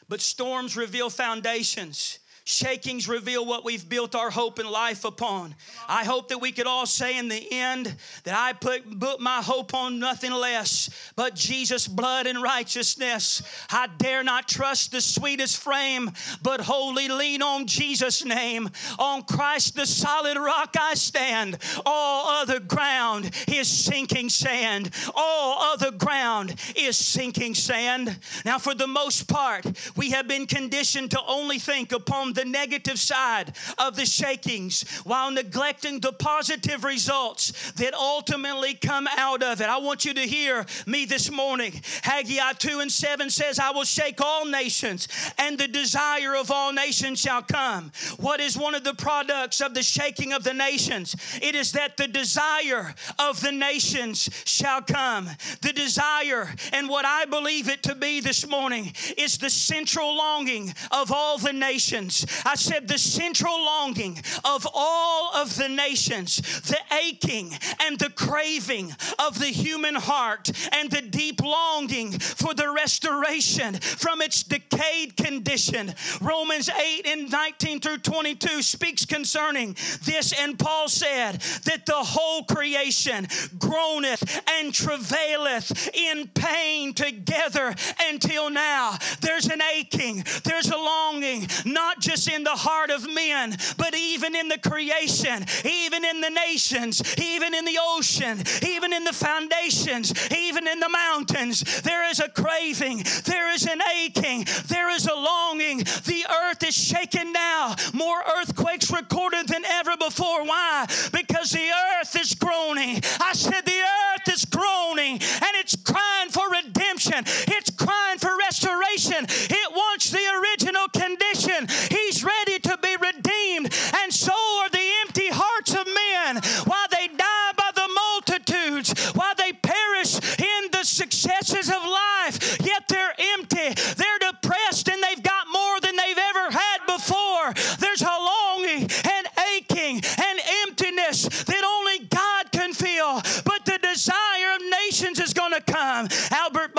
[0.09, 2.19] but storms reveal foundations.
[2.51, 5.55] Shakings reveal what we've built our hope and life upon.
[5.87, 9.41] I hope that we could all say in the end that I put, put my
[9.41, 13.41] hope on nothing less but Jesus' blood and righteousness.
[13.69, 16.11] I dare not trust the sweetest frame,
[16.43, 18.69] but wholly lean on Jesus' name.
[18.99, 21.57] On Christ, the solid rock I stand.
[21.85, 24.91] All other ground is sinking sand.
[25.15, 28.19] All other ground is sinking sand.
[28.43, 32.99] Now, for the most part, we have been conditioned to only think upon the negative
[32.99, 39.67] side of the shakings while neglecting the positive results that ultimately come out of it.
[39.67, 41.81] I want you to hear me this morning.
[42.03, 46.73] Haggai 2 and 7 says, I will shake all nations, and the desire of all
[46.73, 47.91] nations shall come.
[48.17, 51.15] What is one of the products of the shaking of the nations?
[51.41, 55.29] It is that the desire of the nations shall come.
[55.61, 60.73] The desire, and what I believe it to be this morning, is the central longing
[60.91, 66.77] of all the nations I said, the central longing of all of the nations, the
[67.05, 73.75] aching and the craving of the human heart, and the deep longing for the restoration
[73.75, 75.93] from its decayed condition.
[76.21, 82.43] Romans 8 and 19 through 22 speaks concerning this, and Paul said that the whole
[82.43, 87.73] creation groaneth and travaileth in pain together
[88.09, 88.97] until now.
[89.21, 94.35] There's an aching, there's a longing, not just in the heart of men, but even
[94.35, 100.13] in the creation, even in the nations, even in the ocean, even in the foundations,
[100.31, 101.81] even in the mountains.
[101.81, 105.79] There is a craving, there is an aching, there is a longing.
[105.79, 107.75] The earth is shaken now.
[107.93, 110.43] More earthquakes recorded than ever before.
[110.45, 110.85] Why?
[111.11, 111.69] Because the
[111.99, 113.01] earth is groaning.
[113.21, 117.23] I said the earth is groaning and it's crying for redemption.
[117.47, 119.25] It's crying for restoration.
[119.27, 121.67] It wants the original condition.
[122.05, 126.41] He's ready to be redeemed, and so are the empty hearts of men.
[126.65, 132.87] While they die by the multitudes, while they perish in the successes of life, yet
[132.87, 133.73] they're empty.
[133.95, 137.53] They're depressed and they've got more than they've ever had before.
[137.79, 143.21] There's a longing and aching and emptiness that only God can feel.
[143.45, 146.07] But the desire of nations is going to come.
[146.31, 146.73] Albert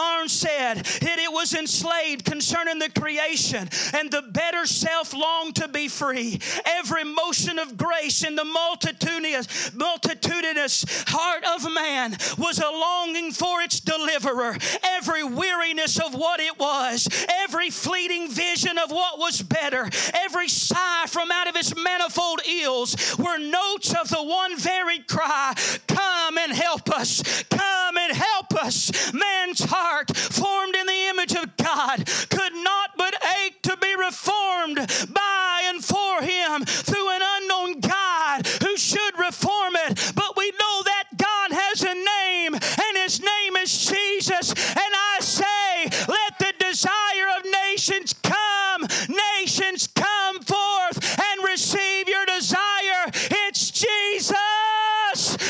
[1.42, 6.38] was enslaved concerning the creation, and the better self longed to be free.
[6.64, 13.60] Every motion of grace in the multitudinous, multitudinous heart of man was a longing for
[13.60, 14.56] its deliverer.
[14.84, 21.06] Every weariness of what it was, every fleeting vision of what was better, every sigh
[21.08, 25.54] from out of its manifold ills were notes of the one varied cry
[25.88, 29.12] Come and help us, come and help us.
[29.12, 33.14] Man's heart, formed in the image of God, could not but
[33.44, 34.76] ache to be reformed
[35.12, 40.12] by and for Him through an unknown God who should reform it.
[40.14, 44.52] But we know that God has a name, and His name is Jesus.
[44.52, 52.26] And I say, let the desire of nations come, nations come forth and receive your
[52.26, 53.10] desire.
[53.46, 54.36] It's Jesus.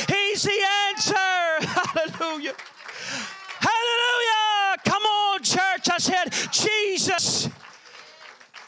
[0.08, 1.66] He's the answer.
[1.66, 2.54] Hallelujah.
[3.60, 4.76] Hallelujah.
[4.84, 5.88] Come on, church.
[5.90, 7.48] I said, Jesus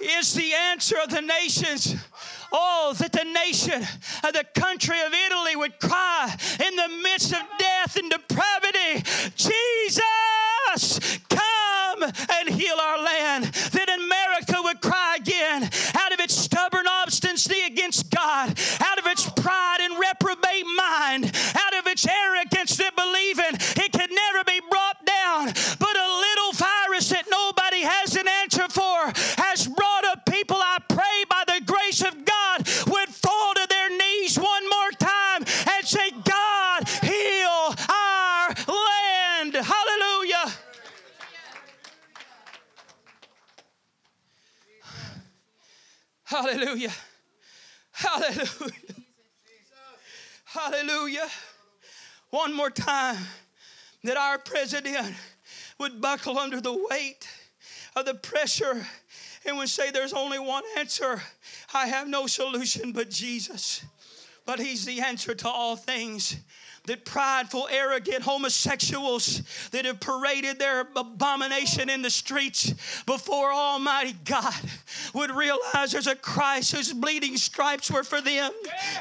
[0.01, 1.95] is the answer of the nations.
[2.53, 3.81] Oh, that the nation
[4.25, 6.35] of the country of Italy would cry
[6.67, 9.05] in the midst of death and depravity,
[9.37, 13.45] Jesus, come and heal our land.
[13.45, 19.31] That America would cry again out of its stubborn obstinacy against God, out of its
[19.31, 25.07] pride and reprobate mind, out of its arrogance that believing it could never be brought
[25.07, 25.47] down.
[25.79, 30.54] But a little virus that nobody has an answer for has brought up people,
[31.95, 35.45] grace of God, would fall to their knees one more time
[35.77, 39.55] and say, God, heal our land.
[39.55, 40.53] Hallelujah.
[46.25, 46.93] Hallelujah.
[47.93, 48.49] Hallelujah.
[50.45, 51.29] Hallelujah.
[52.31, 53.19] One more time
[54.03, 55.15] that our president
[55.79, 57.29] would buckle under the weight
[57.95, 58.85] of the pressure
[59.47, 61.23] and would say, There's only one answer.
[61.75, 63.85] I have no solution but Jesus.
[64.47, 66.37] But He's the answer to all things
[66.87, 72.75] that prideful, arrogant homosexuals that have paraded their abomination in the streets
[73.07, 74.55] before Almighty God
[75.15, 78.53] would realize there's a Christ whose bleeding stripes were for them,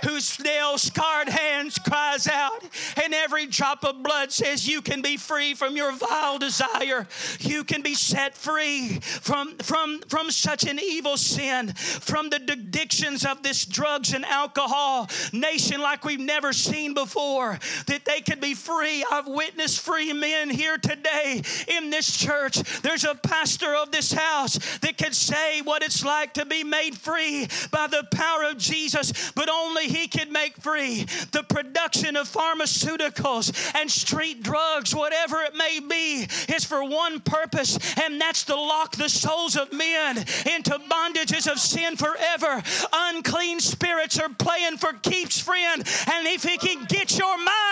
[0.06, 2.64] whose nail scarred hands cries out,
[3.04, 7.08] and every drop of blood says, You can be free from your vile desire.
[7.42, 13.26] You can be set free from, from, from such an evil sin, from the addictions
[13.26, 18.54] of this drugs and alcohol nation like we've never seen before that they could be
[18.54, 19.06] free.
[19.12, 22.62] I've witnessed free men here today in this church.
[22.82, 26.98] There's a pastor of this house that can say what it's like to be made
[26.98, 31.06] free by the power of Jesus, but only He can make free.
[31.32, 37.78] The production of pharmaceuticals and street drugs, whatever it may be, is for one purpose,
[38.00, 42.62] and that's to lock the souls of men into bondages of sin forever.
[42.92, 47.63] Unclean spirits are playing for keeps, friend, and if He can get your mind,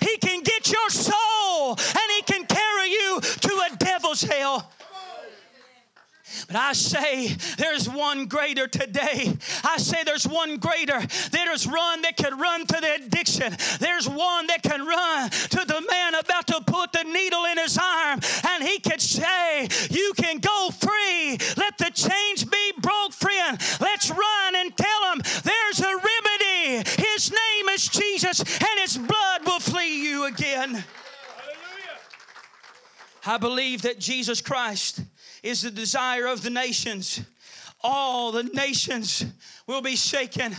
[0.00, 4.70] He can get your soul, and He can carry you to a devil's hell.
[6.46, 9.32] But I say there's one greater today.
[9.64, 11.00] I say there's one greater.
[11.30, 13.54] There's one that can run to the addiction.
[13.78, 17.78] There's one that can run to the man about to put the needle in his
[17.78, 21.38] arm and he can say, You can go free.
[21.56, 23.58] Let the chains be broke, friend.
[23.80, 26.09] Let's run and tell him there's a.
[27.20, 30.82] His name is Jesus and his blood will flee you again.
[33.26, 35.02] I believe that Jesus Christ
[35.42, 37.20] is the desire of the nations.
[37.82, 39.26] All the nations
[39.66, 40.56] will be shaken,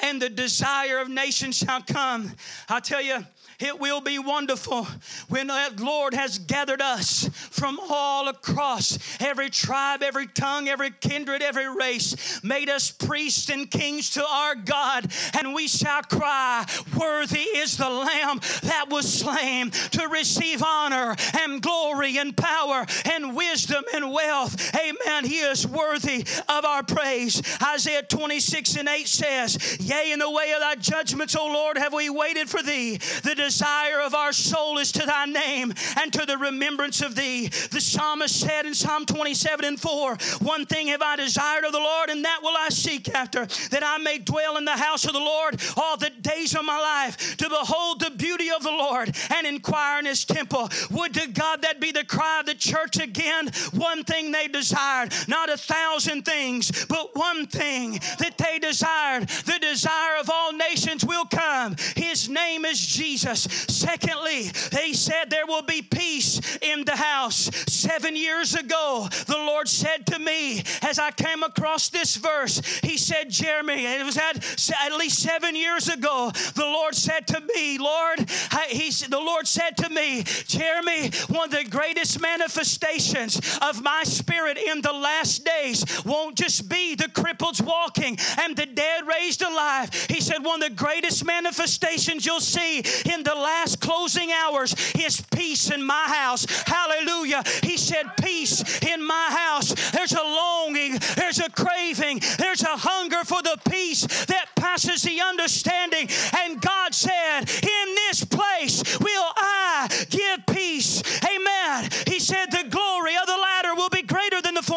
[0.00, 2.32] and the desire of nations shall come.
[2.68, 3.26] I tell you,
[3.62, 4.88] It will be wonderful
[5.28, 11.42] when the Lord has gathered us from all across every tribe, every tongue, every kindred,
[11.42, 16.66] every race, made us priests and kings to our God, and we shall cry,
[16.98, 23.36] Worthy is the Lamb that was slain to receive honor and glory and power and
[23.36, 24.74] wisdom and wealth.
[24.74, 25.24] Amen.
[25.24, 27.40] He is worthy of our praise.
[27.62, 31.92] Isaiah 26 and 8 says, Yea, in the way of thy judgments, O Lord, have
[31.92, 32.96] we waited for thee.
[33.22, 37.48] The desire of our soul is to thy name and to the remembrance of thee.
[37.70, 41.78] The psalmist said in Psalm 27 and 4 One thing have I desired of the
[41.78, 45.12] Lord, and that will I seek after, that I may dwell in the house of
[45.12, 49.14] the Lord all the days of my life, to behold the beauty of the Lord
[49.34, 50.70] and inquire in his temple.
[50.90, 53.50] Would to God that be the cry of the church again.
[53.72, 59.28] One thing they desired, not a thousand things, but one thing that they desired.
[59.28, 61.76] The desire of all nations will come.
[61.96, 63.41] His name is Jesus.
[63.44, 67.50] Secondly, he said there will be peace in the house.
[67.66, 72.96] Seven years ago, the Lord said to me as I came across this verse, He
[72.96, 74.36] said, Jeremy, it was at,
[74.84, 78.20] at least seven years ago, the Lord said to me, Lord,
[78.68, 84.58] he, the Lord said to me, Jeremy, one of the greatest manifestations of my spirit
[84.58, 89.92] in the last days won't just be the cripples walking and the dead raised alive.
[90.08, 92.78] He said, one of the greatest manifestations you'll see
[93.12, 96.46] in the last closing hours is peace in my house.
[96.66, 97.42] Hallelujah.
[97.62, 99.90] He said, Peace in my house.
[99.90, 105.20] There's a longing, there's a craving, there's a hunger for the peace that passes the
[105.20, 106.08] understanding.
[106.40, 111.02] And God said, In this place will I give peace.
[111.24, 111.90] Amen.
[112.06, 114.11] He said, The glory of the latter will be the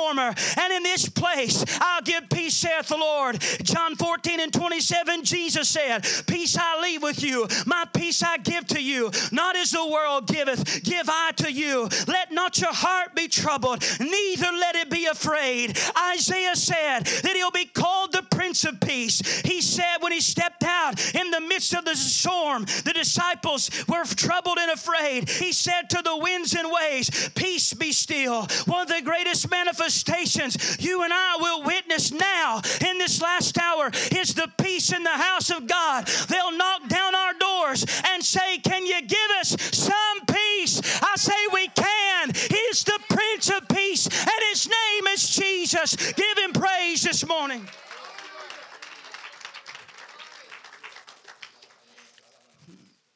[0.06, 0.34] former.
[0.58, 3.40] And in this place I'll give peace, saith the Lord.
[3.64, 8.68] John 14 and 27, Jesus said, Peace I leave with you, my peace I give
[8.68, 9.12] to you.
[9.32, 11.90] Not as the world giveth, give I to you.
[12.08, 15.78] Let not your heart be troubled, neither let it be afraid.
[16.14, 19.42] Isaiah said that he'll be called the Prince of Peace.
[19.42, 24.04] He said when he stepped out in the midst of the storm, the disciples were
[24.06, 25.30] troubled and afraid.
[25.30, 28.48] He said to the winds and waves, Peace be still.
[28.66, 29.95] One of the greatest manifestations
[30.80, 35.10] you and I will witness now in this last hour is the peace in the
[35.10, 36.08] house of God.
[36.28, 40.82] They'll knock down our doors and say, Can you give us some peace?
[41.02, 42.32] I say, We can.
[42.34, 45.96] He's the Prince of Peace, and His name is Jesus.
[46.14, 47.68] Give Him praise this morning.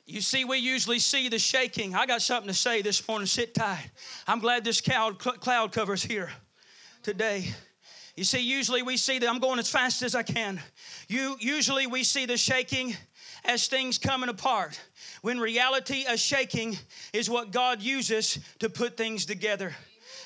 [0.05, 1.93] You see, we usually see the shaking.
[1.93, 3.27] I got something to say this morning.
[3.27, 3.91] Sit tight.
[4.27, 6.31] I'm glad this cloud, cloud cover's here
[7.03, 7.53] today.
[8.15, 10.59] You see, usually we see that I'm going as fast as I can.
[11.07, 12.95] You usually we see the shaking
[13.45, 14.79] as things coming apart.
[15.21, 16.77] When reality, a shaking
[17.13, 19.73] is what God uses to put things together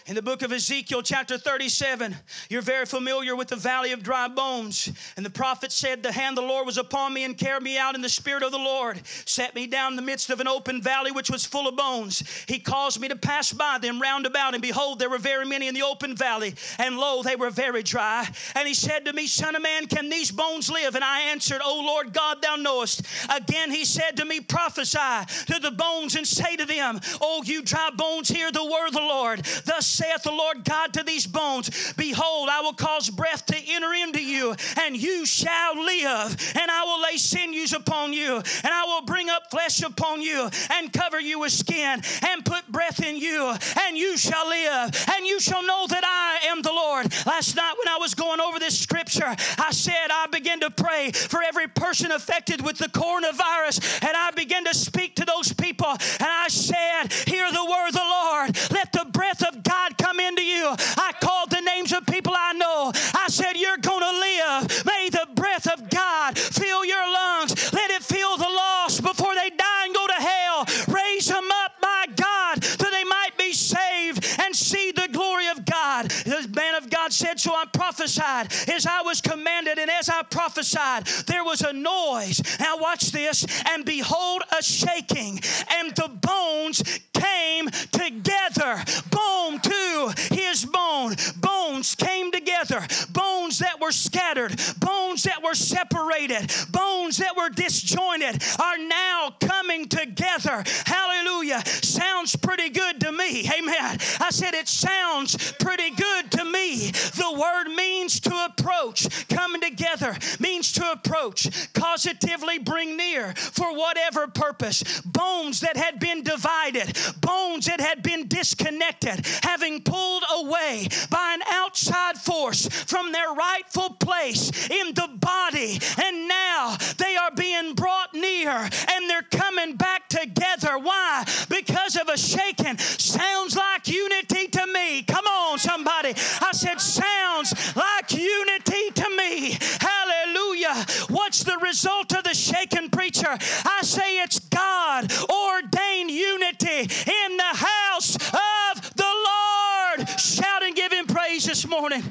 [0.06, 2.14] in the book of Ezekiel, chapter 37,
[2.50, 4.92] you're very familiar with the valley of dry bones.
[5.16, 7.78] And the prophet said, The hand of the Lord was upon me and carried me
[7.78, 10.48] out in the spirit of the Lord, set me down in the midst of an
[10.48, 12.22] open valley which was full of bones.
[12.50, 15.70] He caused me to pass by them round about, and behold, there were very many
[15.70, 18.28] in the open valley, and lo, they were very dry.
[18.56, 20.96] And he said to me, Son of man, can these bones live?
[20.96, 23.04] And I answered, O Lord God, thou knowest.
[23.34, 24.98] Again he said to me, Prophesy
[25.46, 28.94] to the bones and say to them, O you dry bones, hear the word of
[28.94, 29.46] the Lord.
[29.66, 33.94] Thus saith the Lord God to these bones Behold, I will cause breath to enter
[33.94, 36.54] into you, and you shall live.
[36.60, 40.50] And I will lay sinews upon you, and I will bring up flesh upon you,
[40.72, 43.56] and cover you with skin, and put breath in you,
[43.88, 45.06] and you shall live.
[45.16, 47.14] And you shall know that I am the Lord.
[47.26, 51.12] Last night, when I was going over this scripture, I said, I began to pray
[51.12, 55.90] for every person affected with the coronavirus, and I began to speak to those people,
[55.90, 58.72] and I said, Hear the word of the Lord.
[58.72, 60.76] Let the breath of God come into you.
[60.98, 62.92] I called the names of people I know.
[63.14, 64.86] I said, You're going to live.
[64.86, 67.74] May the breath of God fill your lungs.
[67.74, 70.66] Let it fill the lost before they die and go to hell.
[70.88, 75.66] Raise them up, my God, so they might be saved and see the glory of
[75.66, 76.10] God.
[76.10, 80.24] The man of God said, So I prophesied as I was commanded, and as I
[80.24, 82.42] prophesied, there was a noise.
[82.60, 83.46] Now, watch this.
[83.70, 88.84] And behold, a shaking, and the bones came together.
[89.10, 91.16] Bone to his bone.
[91.38, 92.86] Bones came together.
[93.12, 99.88] Bones that were scattered, bones that were separated, bones that were disjointed are now coming
[99.88, 100.64] together.
[100.86, 101.64] Hallelujah.
[101.66, 103.50] Sounds pretty good to me.
[103.58, 103.98] Amen.
[104.24, 106.92] I said it sounds pretty good to me.
[106.92, 111.44] The word means to approach, coming together means to approach,
[111.74, 115.02] causatively bring near for whatever purpose.
[115.02, 121.42] Bones that had been divided, bones that had been disconnected, having pulled away by an
[121.52, 125.80] outside force from their rightful place in the body.
[126.02, 130.78] And now they are being brought near and they're coming back together.
[130.78, 131.26] Why?
[131.50, 132.78] Because of a shaking.
[132.78, 135.04] Sounds like unity to me.
[135.04, 136.10] Come on, somebody.
[136.10, 139.58] I said, sounds like unity to me.
[139.80, 140.86] Hallelujah.
[141.10, 143.28] What's the result of the shaken preacher?
[143.30, 150.10] I say it's God ordained unity in the house of the Lord.
[150.20, 152.04] Shout and give him praise this morning.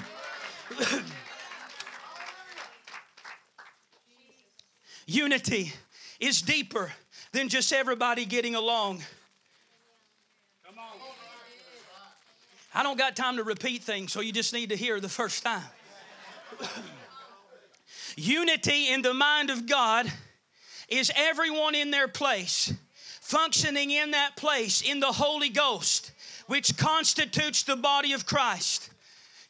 [5.06, 5.72] Unity
[6.20, 6.92] is deeper
[7.32, 9.02] than just everybody getting along.
[12.74, 15.42] I don't got time to repeat things, so you just need to hear the first
[15.42, 15.62] time.
[18.16, 20.10] Unity in the mind of God
[20.88, 22.72] is everyone in their place,
[23.20, 26.12] functioning in that place in the Holy Ghost,
[26.46, 28.88] which constitutes the body of Christ.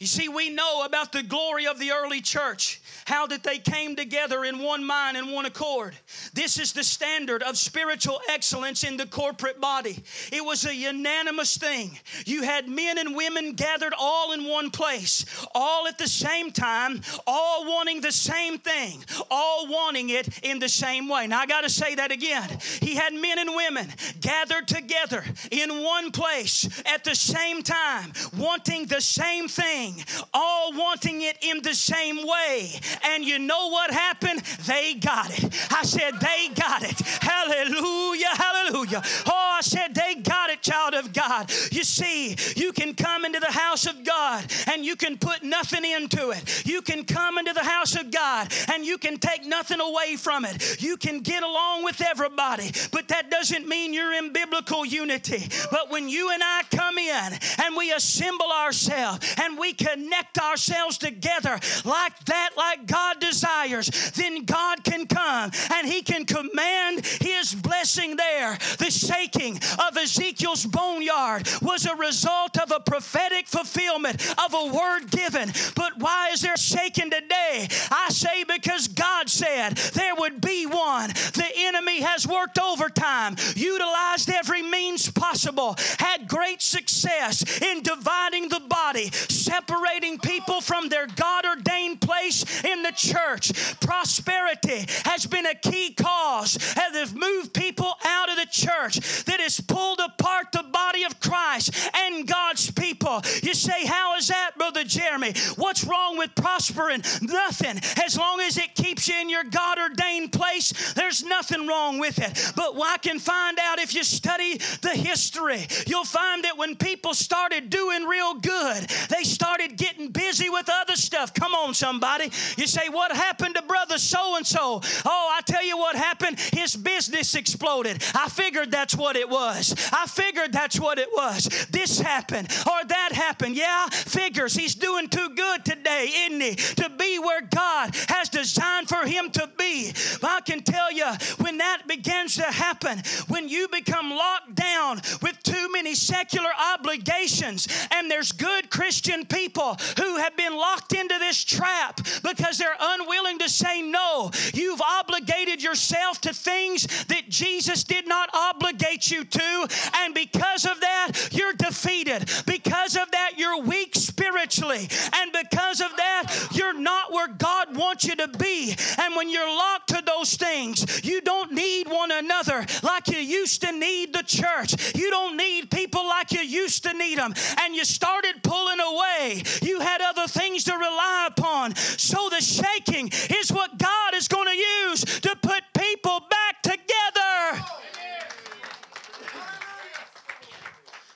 [0.00, 3.96] You see, we know about the glory of the early church, how that they came
[3.96, 5.94] together in one mind and one accord.
[6.32, 10.02] This is the standard of spiritual excellence in the corporate body.
[10.32, 11.98] It was a unanimous thing.
[12.24, 15.24] You had men and women gathered all in one place,
[15.54, 20.68] all at the same time, all wanting the same thing, all wanting it in the
[20.68, 21.26] same way.
[21.26, 22.58] Now, I got to say that again.
[22.80, 23.88] He had men and women
[24.20, 30.02] gathered together in one place at the same time, wanting the same thing
[30.34, 32.80] all wanting it in the same way.
[33.04, 34.40] And you know what happened?
[34.66, 35.44] They got it.
[35.70, 36.98] I said, they got it.
[37.00, 39.02] Hallelujah, hallelujah.
[39.26, 41.50] Oh, I said, they got it, child of God.
[41.70, 45.84] You see, you can come into the house of God and you can put nothing
[45.84, 46.66] into it.
[46.66, 50.44] You can come into the house of God and you can take nothing away from
[50.44, 50.82] it.
[50.82, 55.48] You can get along with everybody, but that doesn't mean you're in biblical unity.
[55.70, 60.98] But when you and I come in and we assemble ourselves and we connect ourselves
[60.98, 67.54] together like that, like God desires, then God can come and He can command His
[67.54, 68.58] blessing there.
[68.78, 69.58] The shaking
[69.88, 75.50] of Ezekiel's boneyard was a result of a prophetic fulfillment of a word given.
[75.74, 77.68] But why is there shaking today?
[77.90, 81.10] I say because God said there would be one.
[81.10, 88.60] The enemy has worked overtime, utilized every means possible, had great success in dividing the
[88.60, 93.52] body, separating people from their God ordained place in the church.
[93.80, 99.40] Prosperity has been a key cause that has moved people out of the church, that
[99.40, 103.22] has pulled apart the body of Christ and God's people.
[103.42, 105.32] You say, How is that, Brother Jeremy?
[105.56, 107.02] What's wrong with prospering?
[107.22, 107.78] Nothing.
[108.04, 112.18] As long as it keeps you in your God ordained place, there's nothing wrong with
[112.18, 112.52] it.
[112.56, 117.14] But I can find out if you study the history, you'll find that when people
[117.14, 121.32] started doing real good, they started getting busy with other stuff.
[121.34, 122.30] Come on, somebody.
[122.62, 124.80] You say, What happened to brother so and so?
[125.04, 126.38] Oh, I tell you what happened.
[126.38, 128.00] His business exploded.
[128.14, 129.74] I figured that's what it was.
[129.92, 131.48] I figured that's what it was.
[131.72, 133.56] This happened or that happened.
[133.56, 134.54] Yeah, figures.
[134.54, 136.54] He's doing too good today, isn't he?
[136.54, 139.92] To be where God has designed for him to be.
[140.22, 141.06] I can tell you,
[141.38, 147.68] when that begins to happen, when you become locked down with too many secular obligations,
[147.92, 153.38] and there's good Christian people who have been locked into this trap because they're unwilling
[153.38, 154.30] to say no.
[154.54, 160.80] You've obligated yourself to things that Jesus did not obligate you to, and because of
[160.80, 162.28] that, you're defeated.
[162.46, 168.04] Because of that, you're weak spiritually, and because of that, you're not where God wants
[168.04, 168.74] you to be.
[168.98, 173.62] And when you're locked to those things, you don't need one another like you used
[173.62, 174.94] to need the church.
[174.96, 177.34] You don't need people like you used to need them.
[177.60, 179.42] And you started pulling away.
[179.60, 181.74] You had other things to rely upon.
[181.76, 187.66] So the shaking is what God is going to use to put people back together.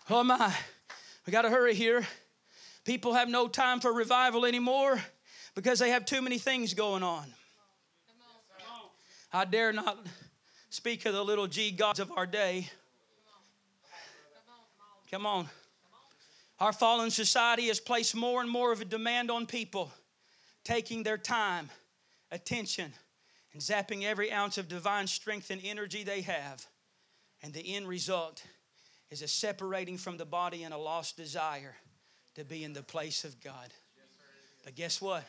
[0.09, 0.55] Oh my,
[1.27, 2.07] we got to hurry here.
[2.85, 5.03] People have no time for revival anymore
[5.57, 7.25] because they have too many things going on.
[9.33, 9.99] I dare not
[10.71, 12.71] speak of the little g gods of our day.
[15.11, 15.49] Come on.
[16.59, 19.93] Our fallen society has placed more and more of a demand on people,
[20.65, 21.71] taking their time,
[22.33, 22.93] attention,
[23.53, 26.65] and zapping every ounce of divine strength and energy they have.
[27.43, 28.43] And the end result
[29.11, 31.77] is a separating from the body and a lost desire
[32.35, 33.73] to be in the place of God.
[34.65, 35.25] But guess what?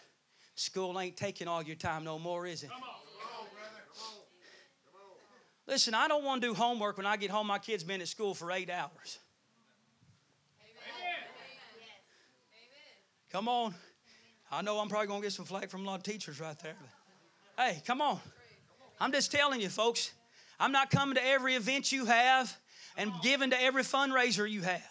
[0.55, 2.71] School ain't taking all your time no more, is it?
[5.67, 7.47] Listen, I don't want to do homework when I get home.
[7.47, 9.19] My kid's been at school for eight hours.
[13.31, 13.73] Come on.
[14.51, 16.57] I know I'm probably going to get some flack from a lot of teachers right
[16.59, 16.75] there.
[17.55, 18.19] But hey, come on.
[18.99, 20.11] I'm just telling you, folks.
[20.59, 22.55] I'm not coming to every event you have
[22.95, 24.81] and giving to every fundraiser you have.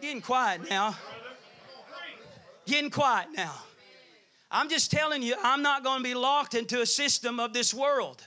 [0.00, 0.94] Getting quiet now.
[2.66, 3.54] Getting quiet now.
[4.50, 7.74] I'm just telling you, I'm not going to be locked into a system of this
[7.74, 8.26] world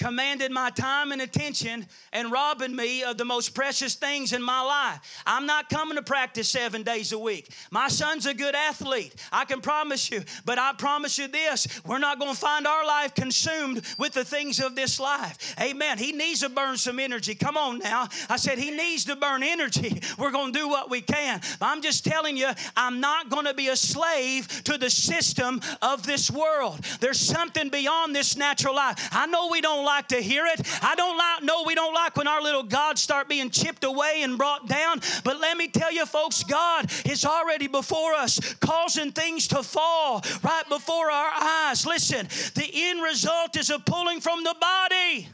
[0.00, 4.62] commanded my time and attention and robbing me of the most precious things in my
[4.62, 5.22] life.
[5.26, 7.50] I'm not coming to practice seven days a week.
[7.70, 11.98] My son's a good athlete, I can promise you, but I promise you this we're
[11.98, 15.54] not going to find our life consumed with the things of this life.
[15.60, 15.98] Amen.
[15.98, 17.34] He needs to burn some energy.
[17.34, 18.08] Come on now.
[18.30, 20.00] I said he needs to burn energy.
[20.18, 21.42] We're going to do what we can.
[21.60, 26.04] I'm just telling you, I'm not going to be a slave to the system of
[26.04, 26.80] this world.
[27.00, 29.10] There's something beyond this natural life.
[29.12, 30.60] I know we don't like to hear it.
[30.82, 34.22] I don't like, no, we don't like when our little gods start being chipped away
[34.22, 35.00] and brought down.
[35.24, 40.22] But let me tell you, folks, God is already before us, causing things to fall
[40.42, 41.86] right before our eyes.
[41.86, 45.28] Listen, the end result is a pulling from the body.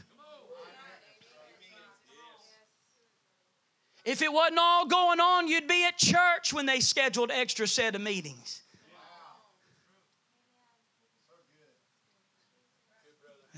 [4.05, 7.93] If it wasn't all going on, you'd be at church when they scheduled extra set
[7.93, 8.63] of meetings.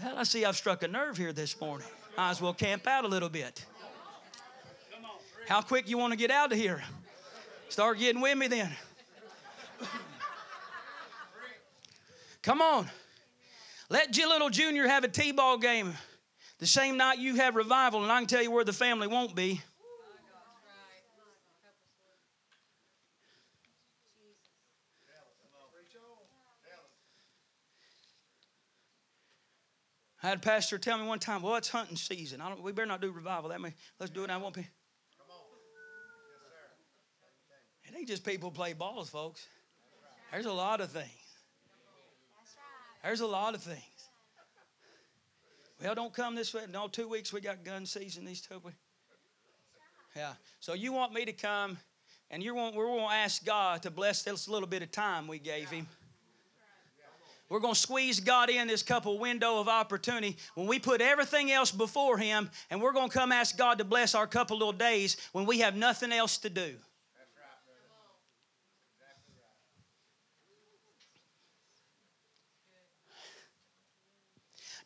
[0.02, 1.88] Well, I see I've struck a nerve here this morning.
[2.18, 3.66] Might as well camp out a little bit.
[5.48, 6.84] How quick you want to get out of here?
[7.70, 8.72] Start getting with me then.
[12.42, 12.90] Come on.
[13.90, 15.94] Let little Junior have a T-ball game
[16.60, 19.36] the same night you have revival, and I can tell you where the family won't
[19.36, 19.62] be.
[30.22, 32.42] I had a pastor tell me one time, well, it's hunting season.
[32.42, 33.50] I don't, we better not do revival.
[33.50, 34.30] That may, let's do it.
[34.30, 34.64] I won't be.
[35.18, 35.44] Come on.
[37.86, 39.48] It ain't just people play balls, folks.
[40.32, 41.08] There's a lot of things.
[43.04, 43.80] There's a lot of things.
[45.82, 46.64] Well, don't come this way.
[46.70, 48.26] No, two weeks we got gun season.
[48.26, 48.78] These two weeks.
[50.16, 50.34] Yeah.
[50.60, 51.78] So you want me to come,
[52.30, 55.28] and you want we're going to ask God to bless this little bit of time
[55.28, 55.88] we gave Him
[57.50, 61.52] we're going to squeeze God in this couple window of opportunity when we put everything
[61.52, 64.72] else before Him, and we're going to come ask God to bless our couple little
[64.72, 66.76] days when we have nothing else to do.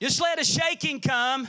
[0.01, 1.47] Just let a shaking come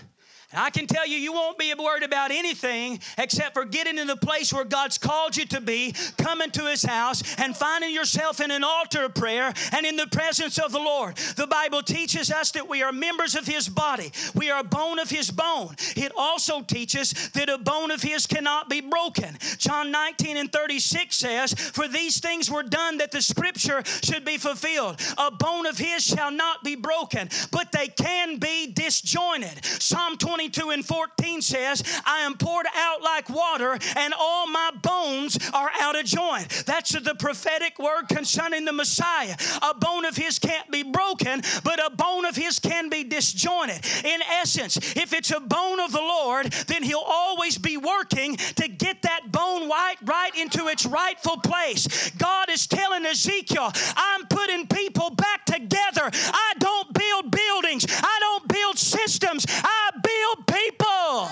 [0.56, 4.16] I can tell you, you won't be worried about anything except for getting in the
[4.16, 8.50] place where God's called you to be, coming to His house, and finding yourself in
[8.50, 11.16] an altar of prayer and in the presence of the Lord.
[11.16, 14.98] The Bible teaches us that we are members of His body, we are a bone
[14.98, 15.74] of His bone.
[15.96, 19.36] It also teaches that a bone of His cannot be broken.
[19.58, 24.38] John 19 and 36 says, For these things were done that the scripture should be
[24.38, 25.00] fulfilled.
[25.18, 29.64] A bone of His shall not be broken, but they can be disjointed.
[29.64, 34.72] Psalm 20 22 and 14 says, I am poured out like water, and all my
[34.82, 36.64] bones are out of joint.
[36.66, 39.36] That's the prophetic word concerning the Messiah.
[39.62, 43.80] A bone of his can't be broken, but a bone of his can be disjointed.
[44.04, 48.68] In essence, if it's a bone of the Lord, then he'll always be working to
[48.68, 52.10] get that bone right, right into its rightful place.
[52.18, 56.10] God is telling Ezekiel, I'm putting people back together.
[56.12, 61.28] I don't build buildings, I don't build systems, I build people.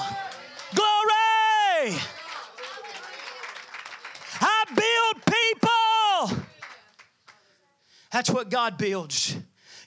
[0.74, 1.98] Glory.
[4.40, 6.44] I build people.
[8.12, 9.36] That's what God builds.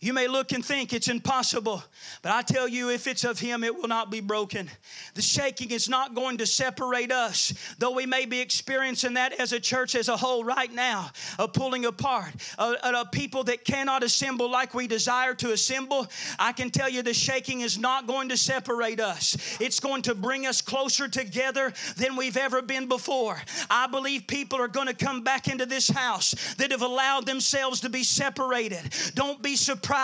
[0.06, 1.84] You may look and think it's impossible,
[2.22, 4.70] but I tell you, if it's of Him, it will not be broken.
[5.16, 9.52] The shaking is not going to separate us, though we may be experiencing that as
[9.52, 14.04] a church as a whole right now, a pulling apart, a, a people that cannot
[14.04, 16.06] assemble like we desire to assemble.
[16.38, 19.58] I can tell you, the shaking is not going to separate us.
[19.60, 23.42] It's going to bring us closer together than we've ever been before.
[23.72, 27.82] I believe people are going to come back into this house that have allowed themselves
[27.82, 28.94] to be separated.
[29.16, 29.95] Don't be surprised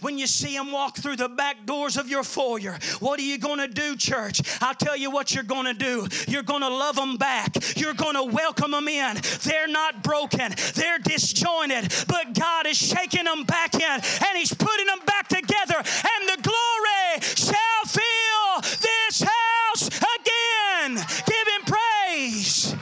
[0.00, 2.78] when you see them walk through the back doors of your foyer.
[3.00, 4.40] What are you going to do, church?
[4.60, 6.06] I'll tell you what you're going to do.
[6.28, 7.56] You're going to love them back.
[7.76, 9.16] You're going to welcome them in.
[9.42, 14.86] They're not broken, they're disjointed, but God is shaking them back in and He's putting
[14.86, 20.94] them back together, and the glory shall fill this house again.
[21.26, 22.74] Give Him praise.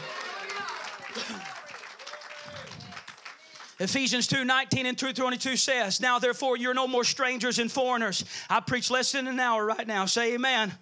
[3.80, 8.24] Ephesians 2 19 and 2 22 says, Now therefore you're no more strangers and foreigners.
[8.48, 10.04] I preach less than an hour right now.
[10.04, 10.72] Say amen.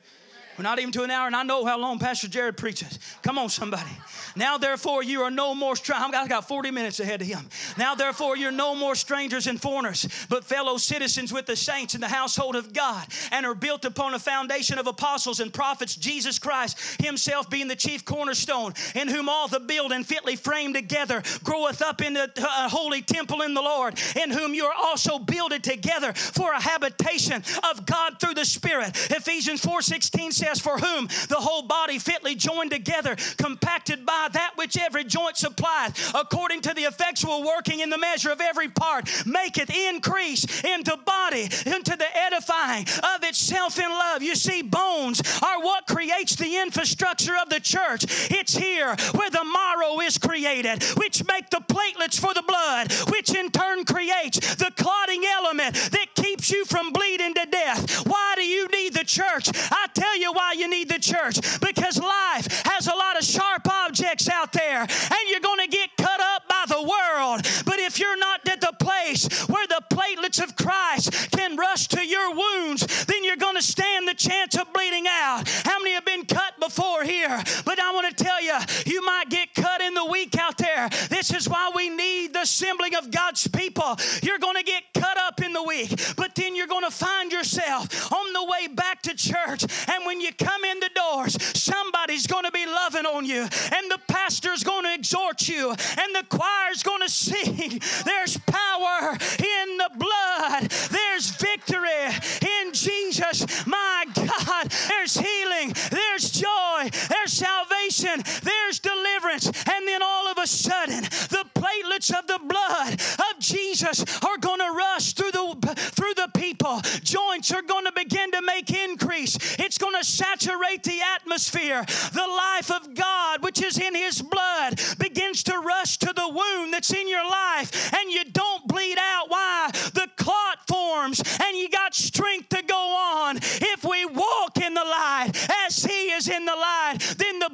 [0.58, 2.98] We're not even to an hour, and I know how long Pastor Jared preaches.
[3.22, 3.90] Come on, somebody.
[4.34, 6.14] Now, therefore, you are no more strangers.
[6.16, 7.48] I've got 40 minutes ahead of him.
[7.76, 12.00] Now, therefore, you're no more strangers and foreigners, but fellow citizens with the saints in
[12.00, 16.40] the household of God, and are built upon a foundation of apostles and prophets, Jesus
[16.40, 21.82] Christ Himself being the chief cornerstone, in whom all the building fitly framed together groweth
[21.82, 25.62] up in the uh, holy temple in the Lord, in whom you are also builded
[25.62, 28.88] together for a habitation of God through the Spirit.
[29.12, 34.28] Ephesians 4 16 says, says, For whom the whole body fitly joined together, compacted by
[34.32, 38.68] that which every joint supplieth, according to the effectual working in the measure of every
[38.68, 42.86] part, maketh increase into body, into the edifying
[43.16, 44.22] of itself in love.
[44.22, 48.04] You see, bones are what creates the infrastructure of the church.
[48.30, 53.34] It's here where the marrow is created, which make the platelets for the blood, which
[53.34, 58.06] in turn creates the clotting element that keeps you from bleeding to death.
[58.06, 59.50] Why do you need the church?
[59.54, 63.66] I tell you why you need the church because life has a lot of sharp
[63.68, 67.42] objects out there and you're going to get cut up by the world.
[67.66, 72.06] But if you're not at the place where the platelets of Christ can rush to
[72.06, 75.48] your wounds, then you're going to stand the chance of bleeding out.
[75.64, 77.42] How many have been cut before here?
[77.64, 80.88] But I want to tell you, you might get cut in the week out there.
[81.08, 83.96] This is why we need the assembling of God's people.
[84.22, 84.97] You're going to get cut
[85.28, 89.02] up in the week, but then you're going to find yourself on the way back
[89.02, 89.64] to church.
[89.88, 93.90] And when you come in the doors, somebody's going to be loving on you, and
[93.90, 97.80] the pastor's going to exhort you, and the choir's going to sing.
[98.04, 102.06] There's power in the blood, there's victory
[102.40, 103.66] in Jesus.
[103.66, 110.46] My God, there's healing, there's joy, there's salvation, there's deliverance, and then all of a
[110.46, 116.14] sudden, the platelets of the blood of Jesus are going to rush through the through
[116.14, 116.80] the people.
[117.02, 119.36] Joints are going to begin to make increase.
[119.58, 121.84] It's going to saturate the atmosphere.
[122.12, 126.72] The life of God, which is in His blood, begins to rush to the wound
[126.72, 129.28] that's in your life, and you don't bleed out.
[129.28, 129.70] Why?
[129.72, 133.38] The clot forms, and you got strength to go on.
[133.38, 135.32] If we walk in the light
[135.66, 137.50] as He is in the light, then the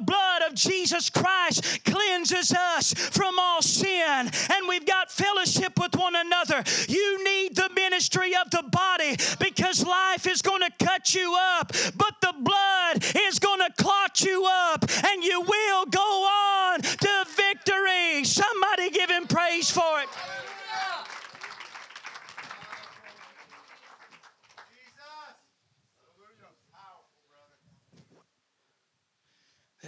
[0.55, 6.63] Jesus Christ cleanses us from all sin, and we've got fellowship with one another.
[6.87, 11.71] You need the ministry of the body because life is going to cut you up,
[11.95, 17.25] but the blood is going to clot you up, and you will go on to
[17.35, 18.23] victory.
[18.23, 20.09] Somebody give him praise for it.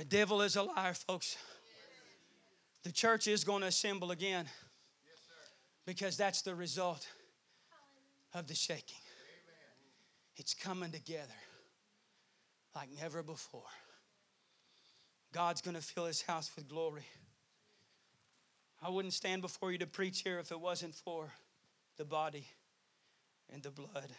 [0.08, 1.38] Devil is a liar, folks.
[2.84, 4.46] The church is going to assemble again
[5.86, 7.08] because that's the result
[8.34, 9.00] of the shaking.
[10.38, 11.34] It's coming together
[12.76, 13.64] like never before.
[15.34, 17.06] God's going to fill his house with glory.
[18.82, 21.34] I wouldn't stand before you to preach here if it wasn't for
[21.98, 22.46] the body
[23.52, 24.12] and the blood.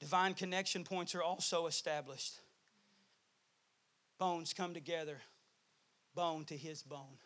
[0.00, 2.34] Divine connection points are also established.
[4.20, 5.16] Bones come together,
[6.14, 7.16] bone to his bone.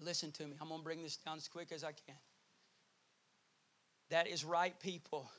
[0.00, 0.56] Listen to me.
[0.58, 2.16] I'm going to bring this down as quick as I can.
[4.08, 5.30] That is right people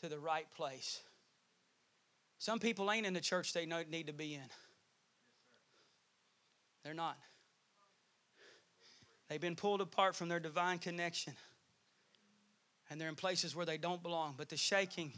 [0.00, 1.00] to the right place.
[2.38, 4.48] Some people ain't in the church they need to be in.
[6.84, 7.18] They're not.
[9.28, 11.32] They've been pulled apart from their divine connection.
[12.88, 14.34] And they're in places where they don't belong.
[14.36, 15.12] But the shaking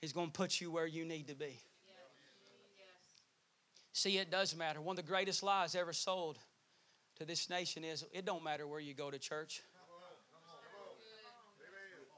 [0.00, 1.58] is going to put you where you need to be.
[3.94, 4.80] See, it does matter.
[4.80, 6.36] One of the greatest lies ever sold
[7.16, 9.62] to this nation is it don't matter where you go to church.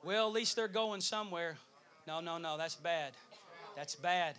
[0.02, 1.58] Well, at least they're going somewhere.
[2.06, 3.12] No, no, no, that's bad.
[3.76, 4.36] That's bad.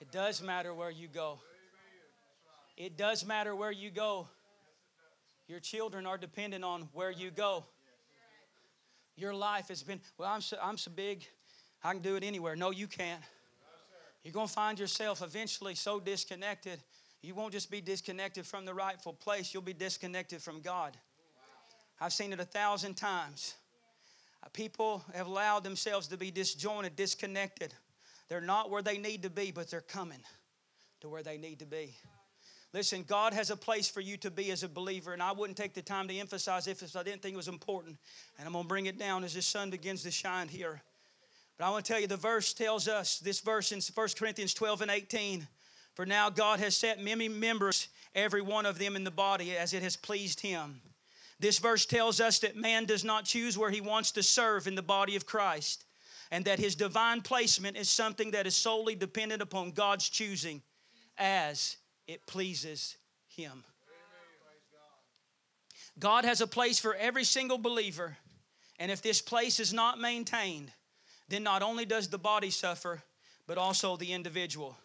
[0.00, 1.38] It does matter where you go.
[2.78, 4.26] It does matter where you go.
[5.48, 7.66] Your children are dependent on where you go.
[9.16, 11.26] Your life has been, well, I'm so, I'm so big,
[11.84, 12.56] I can do it anywhere.
[12.56, 13.20] No, you can't.
[14.24, 16.78] You're going to find yourself eventually so disconnected.
[17.22, 20.96] You won't just be disconnected from the rightful place, you'll be disconnected from God.
[22.00, 23.54] I've seen it a thousand times.
[24.42, 27.72] Uh, people have allowed themselves to be disjointed, disconnected.
[28.28, 30.18] They're not where they need to be, but they're coming
[31.00, 31.94] to where they need to be.
[32.72, 35.58] Listen, God has a place for you to be as a believer, and I wouldn't
[35.58, 37.98] take the time to emphasize if I didn't think it was important.
[38.38, 40.82] And I'm going to bring it down as the sun begins to shine here.
[41.58, 44.54] But I want to tell you the verse tells us this verse in 1 Corinthians
[44.54, 45.46] 12 and 18.
[45.94, 49.74] For now God has set many members, every one of them in the body, as
[49.74, 50.80] it has pleased Him.
[51.42, 54.76] This verse tells us that man does not choose where he wants to serve in
[54.76, 55.84] the body of Christ,
[56.30, 60.62] and that his divine placement is something that is solely dependent upon God's choosing
[61.18, 62.96] as it pleases
[63.26, 63.64] him.
[65.98, 68.16] God has a place for every single believer,
[68.78, 70.70] and if this place is not maintained,
[71.28, 73.02] then not only does the body suffer,
[73.46, 74.76] but also the individual.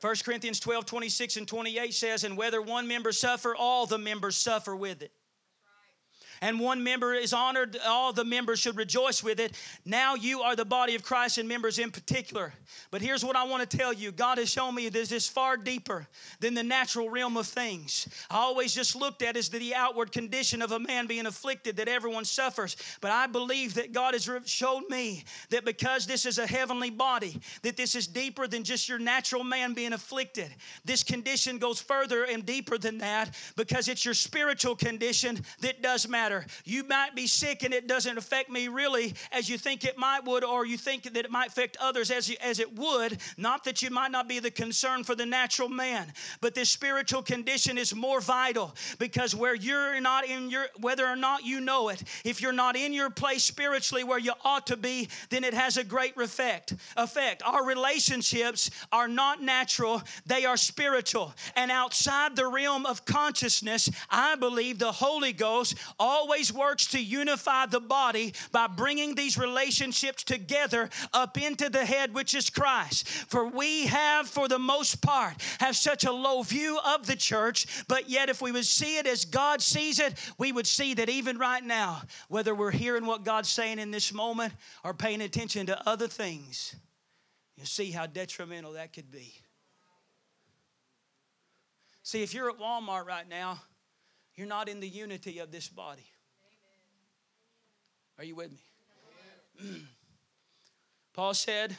[0.00, 4.36] 1 Corinthians 12, 26 and 28 says, And whether one member suffer, all the members
[4.36, 5.12] suffer with it
[6.44, 9.56] and one member is honored, all the members should rejoice with it.
[9.86, 12.52] Now you are the body of Christ and members in particular.
[12.90, 15.26] But here's what I want to tell you God has shown me that this is
[15.26, 16.06] far deeper
[16.40, 18.06] than the natural realm of things.
[18.28, 21.88] I always just looked at as the outward condition of a man being afflicted, that
[21.88, 22.76] everyone suffers.
[23.00, 27.40] But I believe that God has showed me that because this is a heavenly body,
[27.62, 30.54] that this is deeper than just your natural man being afflicted.
[30.84, 36.06] This condition goes further and deeper than that because it's your spiritual condition that does
[36.06, 36.46] matter matter.
[36.64, 40.24] You might be sick and it doesn't affect me really as you think it might
[40.24, 43.18] would, or you think that it might affect others as, you, as it would.
[43.36, 47.22] Not that you might not be the concern for the natural man, but this spiritual
[47.22, 51.88] condition is more vital because where you're not in your, whether or not you know
[51.88, 55.54] it, if you're not in your place spiritually where you ought to be, then it
[55.54, 56.74] has a great effect.
[56.96, 57.42] Effect.
[57.44, 64.36] Our relationships are not natural; they are spiritual, and outside the realm of consciousness, I
[64.36, 70.90] believe the Holy Ghost always works to unify the body by bringing these relationships together
[71.12, 73.08] up into the head, which is Christ.
[73.08, 77.84] For we have, for the most part, have such a low view of the church,
[77.88, 81.08] but yet if we would see it as God sees it, we would see that
[81.08, 84.52] even right now, whether we're hearing what God's saying in this moment
[84.82, 86.76] or paying attention to other things,
[87.56, 89.34] you see how detrimental that could be.
[92.02, 93.60] See, if you're at Walmart right now,
[94.34, 96.04] you're not in the unity of this body.
[98.18, 99.82] Are you with me?
[101.14, 101.76] Paul said,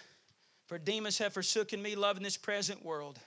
[0.66, 3.20] For Demas have forsaken me, loving this present world.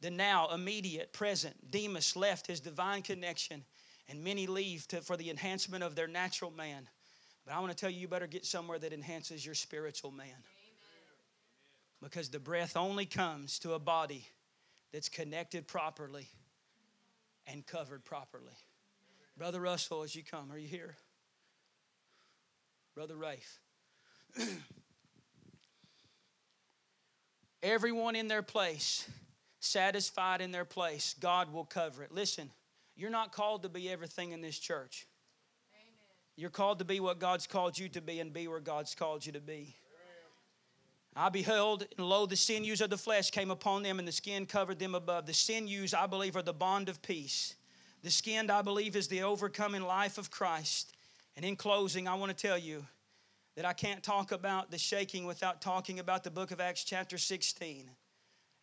[0.00, 3.64] The now, immediate, present, Demas left his divine connection,
[4.08, 6.88] and many leave to, for the enhancement of their natural man.
[7.44, 10.26] But I want to tell you, you better get somewhere that enhances your spiritual man.
[10.26, 10.42] Amen.
[12.02, 14.26] Because the breath only comes to a body
[14.92, 16.28] that's connected properly
[17.46, 18.56] and covered properly.
[19.36, 20.96] Brother Russell, as you come, are you here?
[22.94, 23.60] Brother Rafe.
[27.62, 29.08] Everyone in their place,
[29.60, 32.12] satisfied in their place, God will cover it.
[32.12, 32.50] Listen,
[32.96, 35.06] you're not called to be everything in this church.
[35.74, 35.92] Amen.
[36.36, 39.24] You're called to be what God's called you to be and be where God's called
[39.24, 39.76] you to be.
[41.14, 44.46] I beheld, and lo, the sinews of the flesh came upon them, and the skin
[44.46, 45.26] covered them above.
[45.26, 47.54] The sinews, I believe, are the bond of peace.
[48.02, 50.96] The skin, I believe, is the overcoming life of Christ.
[51.36, 52.84] And in closing, I want to tell you
[53.56, 57.18] that I can't talk about the shaking without talking about the book of Acts, chapter
[57.18, 57.90] 16.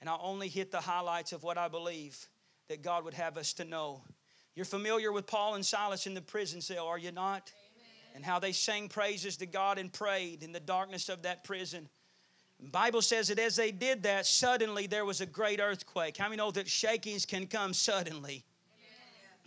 [0.02, 2.18] And I'll only hit the highlights of what I believe
[2.70, 4.02] that God would have us to know.
[4.56, 7.52] You're familiar with Paul and Silas in the prison cell, are you not?
[7.76, 8.16] Amen.
[8.16, 11.90] And how they sang praises to God and prayed in the darkness of that prison.
[12.60, 16.18] The Bible says that as they did that, suddenly there was a great earthquake.
[16.18, 18.44] How many know that shakings can come suddenly?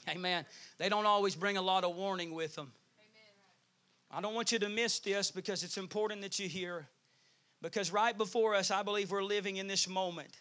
[0.08, 0.16] Amen.
[0.16, 0.46] Amen.
[0.78, 2.72] They don't always bring a lot of warning with them.
[4.12, 6.86] I don't want you to miss this because it's important that you hear.
[7.62, 10.40] Because right before us, I believe we're living in this moment.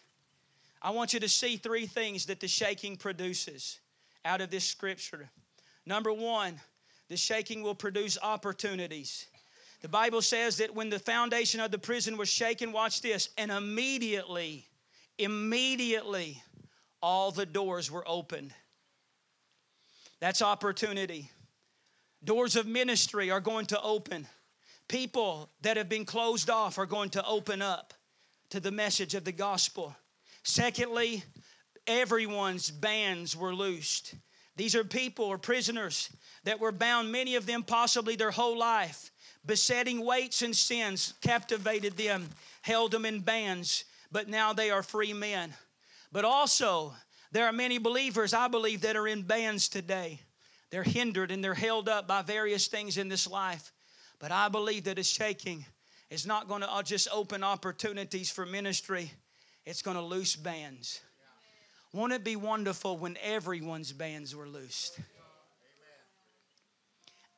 [0.82, 3.78] I want you to see three things that the shaking produces
[4.24, 5.30] out of this scripture.
[5.86, 6.60] Number one,
[7.08, 9.26] the shaking will produce opportunities.
[9.80, 13.50] The Bible says that when the foundation of the prison was shaken, watch this, and
[13.50, 14.66] immediately,
[15.18, 16.42] immediately,
[17.02, 18.52] all the doors were opened.
[20.20, 21.31] That's opportunity.
[22.24, 24.26] Doors of ministry are going to open.
[24.88, 27.94] People that have been closed off are going to open up
[28.50, 29.96] to the message of the gospel.
[30.44, 31.24] Secondly,
[31.86, 34.14] everyone's bands were loosed.
[34.56, 36.10] These are people or prisoners
[36.44, 39.10] that were bound, many of them possibly their whole life.
[39.44, 42.28] Besetting weights and sins captivated them,
[42.60, 45.52] held them in bands, but now they are free men.
[46.12, 46.92] But also,
[47.32, 50.20] there are many believers, I believe, that are in bands today.
[50.72, 53.72] They're hindered and they're held up by various things in this life.
[54.18, 55.66] But I believe that it's shaking
[56.10, 59.12] is not going to uh, just open opportunities for ministry,
[59.66, 61.02] it's going to loose bands.
[61.92, 64.98] Won't it be wonderful when everyone's bands were loosed?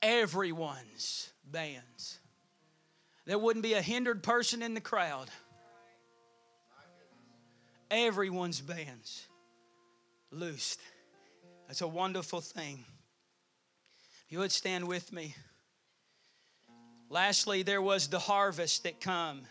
[0.01, 2.21] Everyone's bands.
[3.27, 5.29] There wouldn't be a hindered person in the crowd.
[7.91, 9.27] Everyone's bands
[10.31, 10.81] loosed.
[11.67, 12.85] That's a wonderful thing.
[14.27, 15.35] If you would stand with me.
[17.11, 19.43] Lastly, there was the harvest that come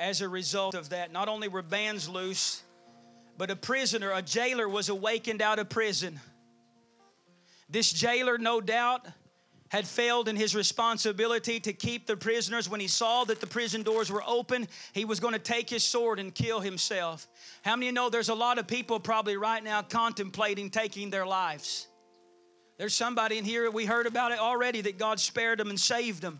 [0.00, 1.12] as a result of that.
[1.12, 2.62] Not only were bands loose,
[3.38, 6.18] but a prisoner, a jailer, was awakened out of prison.
[7.68, 9.06] This jailer, no doubt,
[9.68, 12.68] had failed in his responsibility to keep the prisoners.
[12.68, 15.84] When he saw that the prison doors were open, he was going to take his
[15.84, 17.26] sword and kill himself.
[17.62, 21.86] How many know there's a lot of people probably right now contemplating taking their lives?
[22.78, 26.20] There's somebody in here, we heard about it already, that God spared them and saved
[26.20, 26.38] them.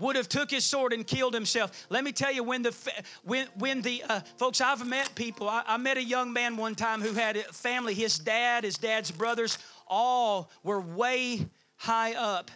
[0.00, 1.86] Would have took his sword and killed himself.
[1.88, 2.74] Let me tell you when the
[3.22, 5.48] when when the uh, folks i've met people.
[5.48, 7.94] I, I, met a young man one time who had a family.
[7.94, 11.46] His dad his dad's brothers all were way
[11.76, 12.50] high up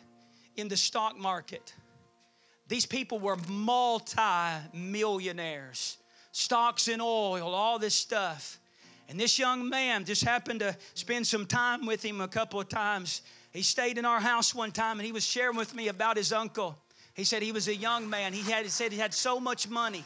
[0.57, 1.72] in the stock market.
[2.66, 5.99] These people were multi-millionaires.
[6.32, 8.59] Stocks in oil all this stuff
[9.09, 12.68] and this young man just happened to spend some time with him a couple of
[12.68, 16.16] times he stayed in our house one time and he was sharing with me about
[16.16, 16.78] his uncle
[17.18, 18.32] he said he was a young man.
[18.32, 20.04] He had he said he had so much money.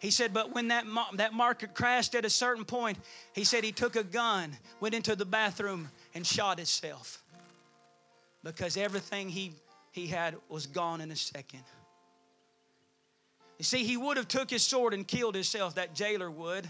[0.00, 0.84] He said, but when that,
[1.14, 2.98] that market crashed at a certain point,
[3.32, 7.22] he said he took a gun, went into the bathroom, and shot himself
[8.42, 9.52] because everything he,
[9.92, 11.62] he had was gone in a second.
[13.58, 16.68] You see, he would have took his sword and killed himself, that jailer would.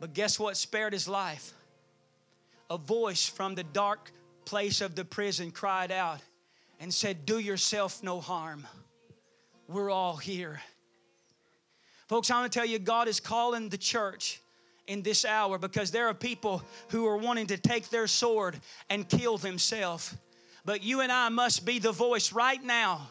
[0.00, 1.52] But guess what spared his life?
[2.70, 4.10] A voice from the dark
[4.44, 6.20] place of the prison cried out,
[6.80, 8.66] and said, Do yourself no harm.
[9.68, 10.60] We're all here.
[12.08, 14.40] Folks, I want to tell you, God is calling the church
[14.86, 18.56] in this hour because there are people who are wanting to take their sword
[18.88, 20.16] and kill themselves.
[20.64, 23.10] But you and I must be the voice right now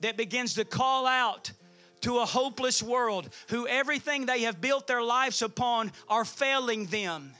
[0.00, 1.50] that begins to call out
[2.02, 7.32] to a hopeless world who everything they have built their lives upon are failing them.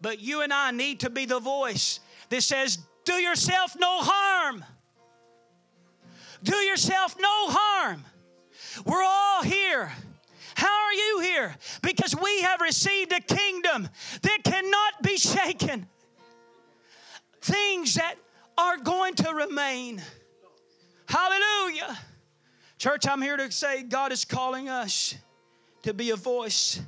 [0.00, 2.00] But you and I need to be the voice
[2.30, 4.64] that says, do yourself no harm.
[6.42, 8.04] Do yourself no harm.
[8.84, 9.92] We're all here.
[10.54, 11.56] How are you here?
[11.82, 13.88] Because we have received a kingdom
[14.22, 15.86] that cannot be shaken.
[17.40, 18.16] Things that
[18.58, 20.02] are going to remain.
[21.06, 21.98] Hallelujah.
[22.82, 25.14] Church, I'm here to say God is calling us
[25.84, 26.80] to be a voice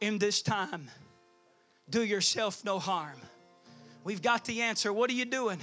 [0.00, 0.90] in this time.
[1.90, 3.20] Do yourself no harm.
[4.04, 4.90] We've got the answer.
[4.90, 5.58] What are you doing?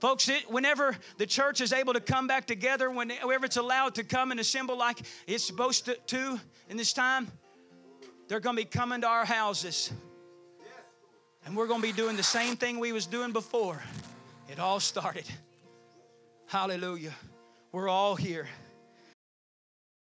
[0.00, 4.04] Folks, it, whenever the church is able to come back together, whenever it's allowed to
[4.04, 7.26] come and assemble like it's supposed to, to in this time,
[8.28, 9.90] they're going to be coming to our houses.
[11.46, 13.82] And we're going to be doing the same thing we was doing before.
[14.50, 15.24] It all started.
[16.48, 17.14] Hallelujah.
[17.72, 18.48] We're all here.